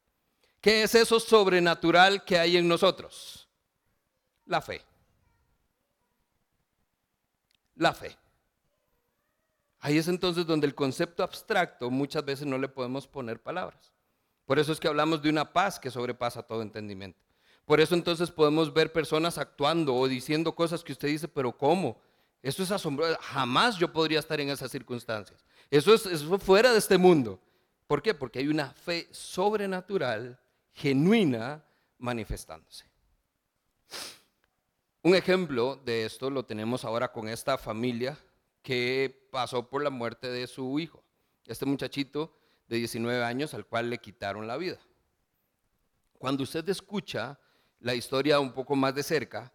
[0.60, 3.48] ¿Qué es eso sobrenatural que hay en nosotros?
[4.46, 4.82] La fe.
[7.76, 8.16] La fe.
[9.80, 13.92] Ahí es entonces donde el concepto abstracto muchas veces no le podemos poner palabras.
[14.44, 17.20] Por eso es que hablamos de una paz que sobrepasa todo entendimiento.
[17.64, 22.00] Por eso entonces podemos ver personas actuando o diciendo cosas que usted dice, pero ¿cómo?
[22.42, 23.18] Eso es asombroso.
[23.20, 25.44] Jamás yo podría estar en esas circunstancias.
[25.70, 27.38] Eso es, fuera de este mundo.
[27.88, 28.12] ¿Por qué?
[28.12, 30.38] Porque hay una fe sobrenatural,
[30.72, 31.64] genuina,
[31.96, 32.84] manifestándose.
[35.02, 38.18] Un ejemplo de esto lo tenemos ahora con esta familia
[38.62, 41.02] que pasó por la muerte de su hijo.
[41.46, 42.36] Este muchachito
[42.68, 44.78] de 19 años al cual le quitaron la vida.
[46.18, 47.40] Cuando usted escucha
[47.80, 49.50] la historia un poco más de cerca,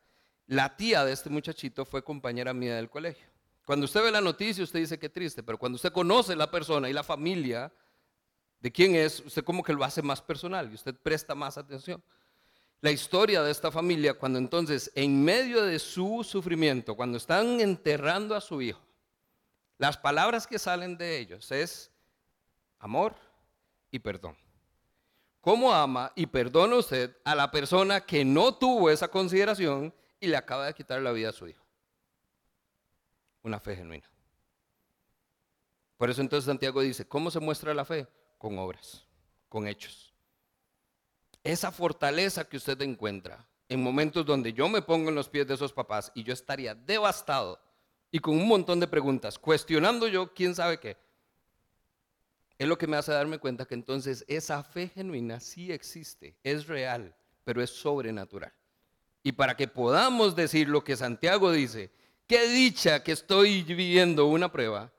[0.47, 3.27] la tía de este muchachito fue compañera mía del colegio.
[3.63, 6.89] Cuando usted ve la noticia, usted dice que triste, pero cuando usted conoce la persona
[6.89, 7.71] y la familia,
[8.63, 12.01] de quién es, usted como que lo hace más personal y usted presta más atención.
[12.79, 18.35] La historia de esta familia, cuando entonces, en medio de su sufrimiento, cuando están enterrando
[18.35, 18.79] a su hijo,
[19.77, 21.91] las palabras que salen de ellos es
[22.79, 23.15] amor
[23.91, 24.37] y perdón.
[25.41, 30.37] ¿Cómo ama y perdona usted a la persona que no tuvo esa consideración y le
[30.37, 31.65] acaba de quitar la vida a su hijo?
[33.41, 34.09] Una fe genuina.
[35.97, 38.07] Por eso entonces Santiago dice, ¿cómo se muestra la fe?
[38.43, 39.05] Con obras,
[39.47, 40.13] con hechos.
[41.45, 45.53] Esa fortaleza que usted encuentra en momentos donde yo me pongo en los pies de
[45.53, 47.57] esos papás y yo estaría devastado
[48.11, 50.97] y con un montón de preguntas, cuestionando yo quién sabe qué,
[52.57, 56.67] es lo que me hace darme cuenta que entonces esa fe genuina sí existe, es
[56.67, 57.15] real,
[57.45, 58.51] pero es sobrenatural.
[59.23, 61.91] Y para que podamos decir lo que Santiago dice,
[62.27, 64.91] qué dicha que estoy viviendo una prueba,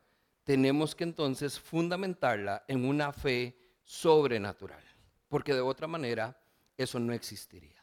[0.45, 4.83] tenemos que entonces fundamentarla en una fe sobrenatural,
[5.29, 6.39] porque de otra manera
[6.77, 7.83] eso no existiría.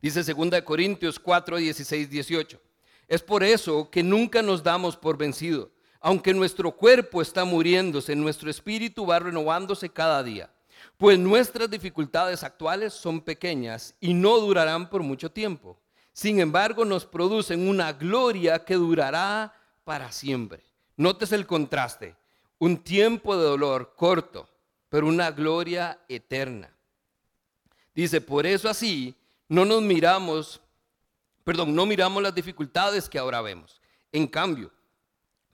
[0.00, 2.60] Dice 2 Corintios 4, 16, 18.
[3.06, 5.70] Es por eso que nunca nos damos por vencido.
[6.00, 10.50] Aunque nuestro cuerpo está muriéndose, nuestro espíritu va renovándose cada día.
[10.96, 15.78] Pues nuestras dificultades actuales son pequeñas y no durarán por mucho tiempo.
[16.12, 20.71] Sin embargo, nos producen una gloria que durará para siempre.
[21.02, 22.16] Notes el contraste.
[22.58, 24.48] Un tiempo de dolor corto,
[24.88, 26.72] pero una gloria eterna.
[27.94, 29.14] Dice, por eso así
[29.48, 30.62] no nos miramos
[31.44, 33.80] perdón, no miramos las dificultades que ahora vemos.
[34.12, 34.72] En cambio,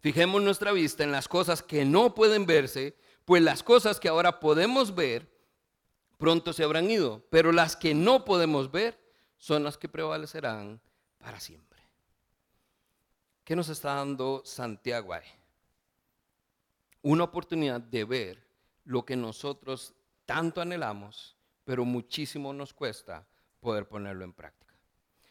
[0.00, 4.40] fijemos nuestra vista en las cosas que no pueden verse, pues las cosas que ahora
[4.40, 5.28] podemos ver
[6.16, 8.98] pronto se habrán ido, pero las que no podemos ver
[9.36, 10.80] son las que prevalecerán
[11.18, 11.80] para siempre.
[13.44, 15.37] ¿Qué nos está dando Santiago ahí?
[17.02, 18.46] Una oportunidad de ver
[18.84, 19.94] lo que nosotros
[20.26, 23.26] tanto anhelamos, pero muchísimo nos cuesta
[23.60, 24.74] poder ponerlo en práctica.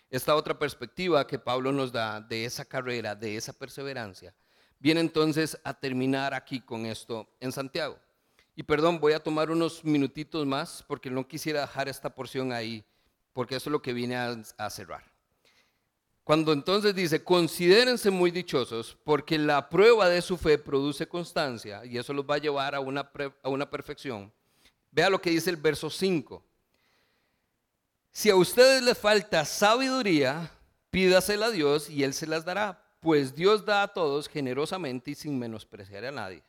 [0.09, 4.33] Esta otra perspectiva que Pablo nos da de esa carrera, de esa perseverancia,
[4.79, 7.99] viene entonces a terminar aquí con esto en Santiago.
[8.55, 12.85] Y perdón, voy a tomar unos minutitos más porque no quisiera dejar esta porción ahí,
[13.33, 15.03] porque eso es lo que viene a, cerrar.
[16.27, 21.97] Cuando entonces dice, considérense muy dichosos porque la prueba de su fe produce constancia y
[21.97, 23.09] eso los va a llevar a una,
[23.41, 24.29] a una perfección.
[24.91, 26.43] Vea lo que dice el verso 5.
[28.11, 30.51] Si a ustedes les falta sabiduría,
[30.89, 35.15] pídasela a Dios y Él se las dará, pues Dios da a todos generosamente y
[35.15, 36.43] sin menospreciar a nadie.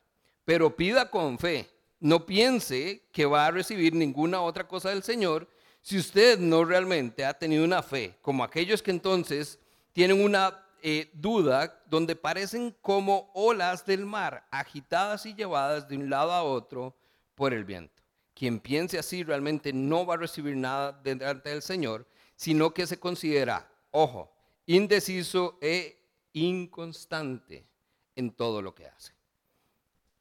[0.44, 1.70] Pero pida con fe,
[2.00, 5.46] no piense que va a recibir ninguna otra cosa del Señor
[5.82, 9.60] si usted no realmente ha tenido una fe, como aquellos que entonces
[9.98, 16.08] tienen una eh, duda donde parecen como olas del mar, agitadas y llevadas de un
[16.08, 16.96] lado a otro
[17.34, 18.00] por el viento.
[18.32, 23.00] Quien piense así realmente no va a recibir nada delante del Señor, sino que se
[23.00, 24.32] considera, ojo,
[24.66, 26.00] indeciso e
[26.32, 27.66] inconstante
[28.14, 29.12] en todo lo que hace.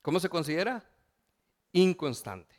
[0.01, 0.83] ¿Cómo se considera?
[1.73, 2.55] Inconstante.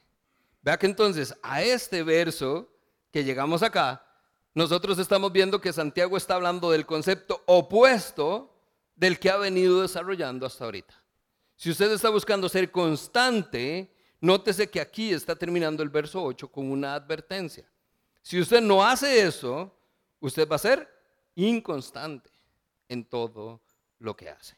[0.63, 2.73] Vea que entonces a este verso
[3.11, 4.08] que llegamos acá,
[4.55, 8.55] nosotros estamos viendo que Santiago está hablando del concepto opuesto
[8.97, 10.95] del que ha venido desarrollando hasta ahorita.
[11.57, 16.71] Si usted está buscando ser constante, Nótese que aquí está terminando el verso 8 con
[16.71, 17.71] una advertencia.
[18.23, 19.73] Si usted no hace eso,
[20.21, 20.89] usted va a ser
[21.37, 22.31] inconstante
[22.89, 23.61] en todo
[24.01, 24.57] lo que hace.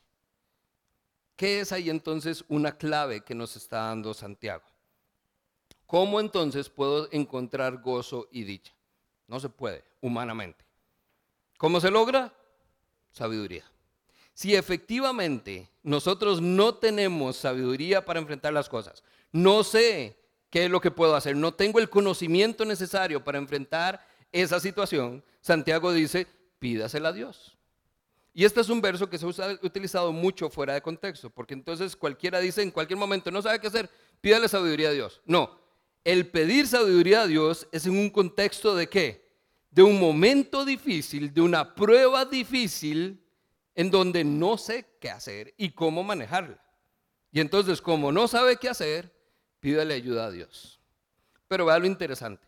[1.36, 4.64] ¿Qué es ahí entonces una clave que nos está dando Santiago?
[5.86, 8.74] ¿Cómo entonces puedo encontrar gozo y dicha?
[9.30, 10.64] No se puede, humanamente.
[11.56, 12.34] ¿Cómo se logra?
[13.12, 13.64] Sabiduría.
[14.34, 20.16] Si efectivamente nosotros no tenemos sabiduría para enfrentar las cosas, no sé
[20.50, 25.22] qué es lo que puedo hacer, no tengo el conocimiento necesario para enfrentar esa situación,
[25.40, 26.26] Santiago dice,
[26.58, 27.56] pídasela a Dios.
[28.34, 31.94] Y este es un verso que se ha utilizado mucho fuera de contexto, porque entonces
[31.94, 33.88] cualquiera dice en cualquier momento, no sabe qué hacer,
[34.20, 35.20] pídale sabiduría a Dios.
[35.24, 35.56] No,
[36.04, 39.28] el pedir sabiduría a Dios es en un contexto de qué?
[39.70, 43.24] De un momento difícil, de una prueba difícil
[43.74, 46.62] en donde no sé qué hacer y cómo manejarla.
[47.32, 49.14] Y entonces, como no sabe qué hacer,
[49.60, 50.80] pídale ayuda a Dios.
[51.46, 52.46] Pero vea lo interesante.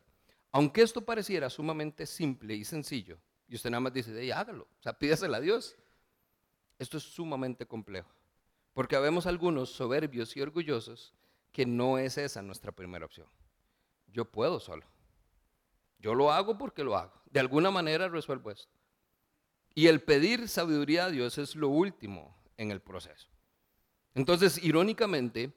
[0.50, 4.82] Aunque esto pareciera sumamente simple y sencillo, y usted nada más dice, hey, hágalo, o
[4.82, 5.76] sea, pídasela a Dios.
[6.78, 8.10] Esto es sumamente complejo,
[8.74, 11.14] porque vemos algunos soberbios y orgullosos
[11.52, 13.26] que no es esa nuestra primera opción.
[14.12, 14.86] Yo puedo solo.
[15.98, 17.12] Yo lo hago porque lo hago.
[17.30, 18.72] De alguna manera resuelvo esto.
[19.74, 23.28] Y el pedir sabiduría a Dios es lo último en el proceso.
[24.14, 25.52] Entonces, irónicamente,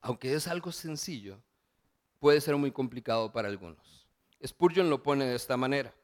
[0.00, 1.38] aunque es algo sencillo,
[2.18, 4.06] puede ser muy complicado para algunos.
[4.44, 5.94] Spurgeon lo pone de esta manera.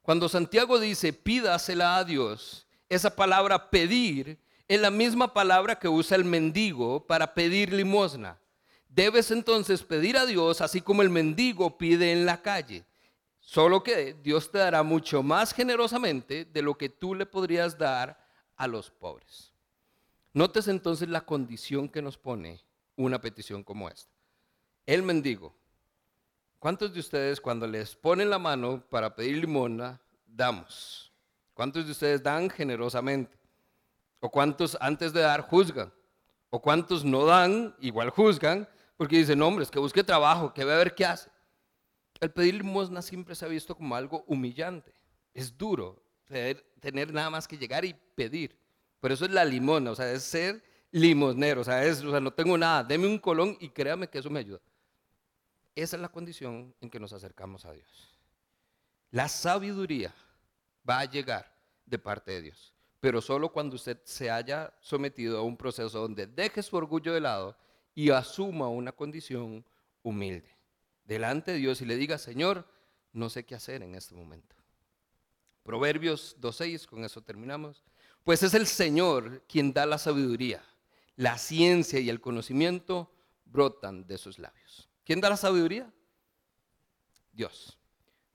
[0.00, 6.16] Cuando Santiago dice pídasela a Dios, esa palabra pedir es la misma palabra que usa
[6.16, 8.38] el mendigo para pedir limosna.
[8.94, 12.84] Debes entonces pedir a Dios así como el mendigo pide en la calle.
[13.40, 18.22] Solo que Dios te dará mucho más generosamente de lo que tú le podrías dar
[18.54, 19.54] a los pobres.
[20.34, 22.60] Notes entonces la condición que nos pone
[22.96, 24.12] una petición como esta.
[24.84, 25.54] El mendigo.
[26.58, 31.10] ¿Cuántos de ustedes cuando les ponen la mano para pedir limona, damos?
[31.54, 33.36] ¿Cuántos de ustedes dan generosamente?
[34.20, 35.90] ¿O cuántos antes de dar juzgan?
[36.50, 38.68] ¿O cuántos no dan, igual juzgan,
[39.02, 41.28] porque dicen, hombres, que busque trabajo, que ve a ver qué hace?
[42.20, 44.94] El pedir limosna siempre se ha visto como algo humillante.
[45.34, 48.56] Es duro tener, tener nada más que llegar y pedir.
[49.00, 52.20] Por eso es la limona, o sea, es ser limosnero, o sea, es, o sea,
[52.20, 54.60] no tengo nada, deme un colón y créame que eso me ayuda.
[55.74, 58.16] Esa es la condición en que nos acercamos a Dios.
[59.10, 60.14] La sabiduría
[60.88, 61.52] va a llegar
[61.86, 66.28] de parte de Dios, pero solo cuando usted se haya sometido a un proceso donde
[66.28, 67.56] deje su orgullo de lado
[67.94, 69.64] y asuma una condición
[70.02, 70.52] humilde
[71.04, 72.66] delante de Dios y le diga, Señor,
[73.12, 74.56] no sé qué hacer en este momento.
[75.62, 77.84] Proverbios 2.6, con eso terminamos.
[78.24, 80.62] Pues es el Señor quien da la sabiduría.
[81.16, 83.12] La ciencia y el conocimiento
[83.44, 84.88] brotan de sus labios.
[85.04, 85.92] ¿Quién da la sabiduría?
[87.32, 87.78] Dios.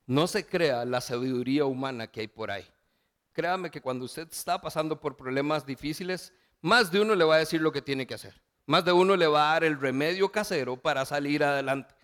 [0.06, 2.66] No se crea la sabiduría humana que hay por ahí.
[3.34, 7.40] créame que cuando usted está pasando por problemas difíciles, más de uno le va a
[7.40, 8.42] decir lo que tiene que hacer.
[8.68, 11.96] Más de uno le va a dar el remedio casero para salir adelante.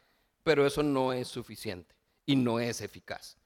[0.43, 1.95] Pero eso no es suficiente
[2.25, 3.37] y no es eficaz.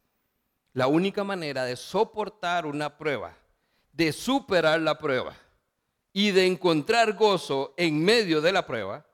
[0.73, 3.35] La única manera de soportar una prueba,
[3.91, 5.35] de superar la prueba
[6.13, 9.05] y de encontrar gozo en medio de la prueba,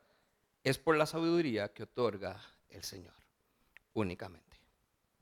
[0.63, 2.39] es por la sabiduría que otorga
[2.69, 3.13] el Señor
[3.93, 4.52] únicamente.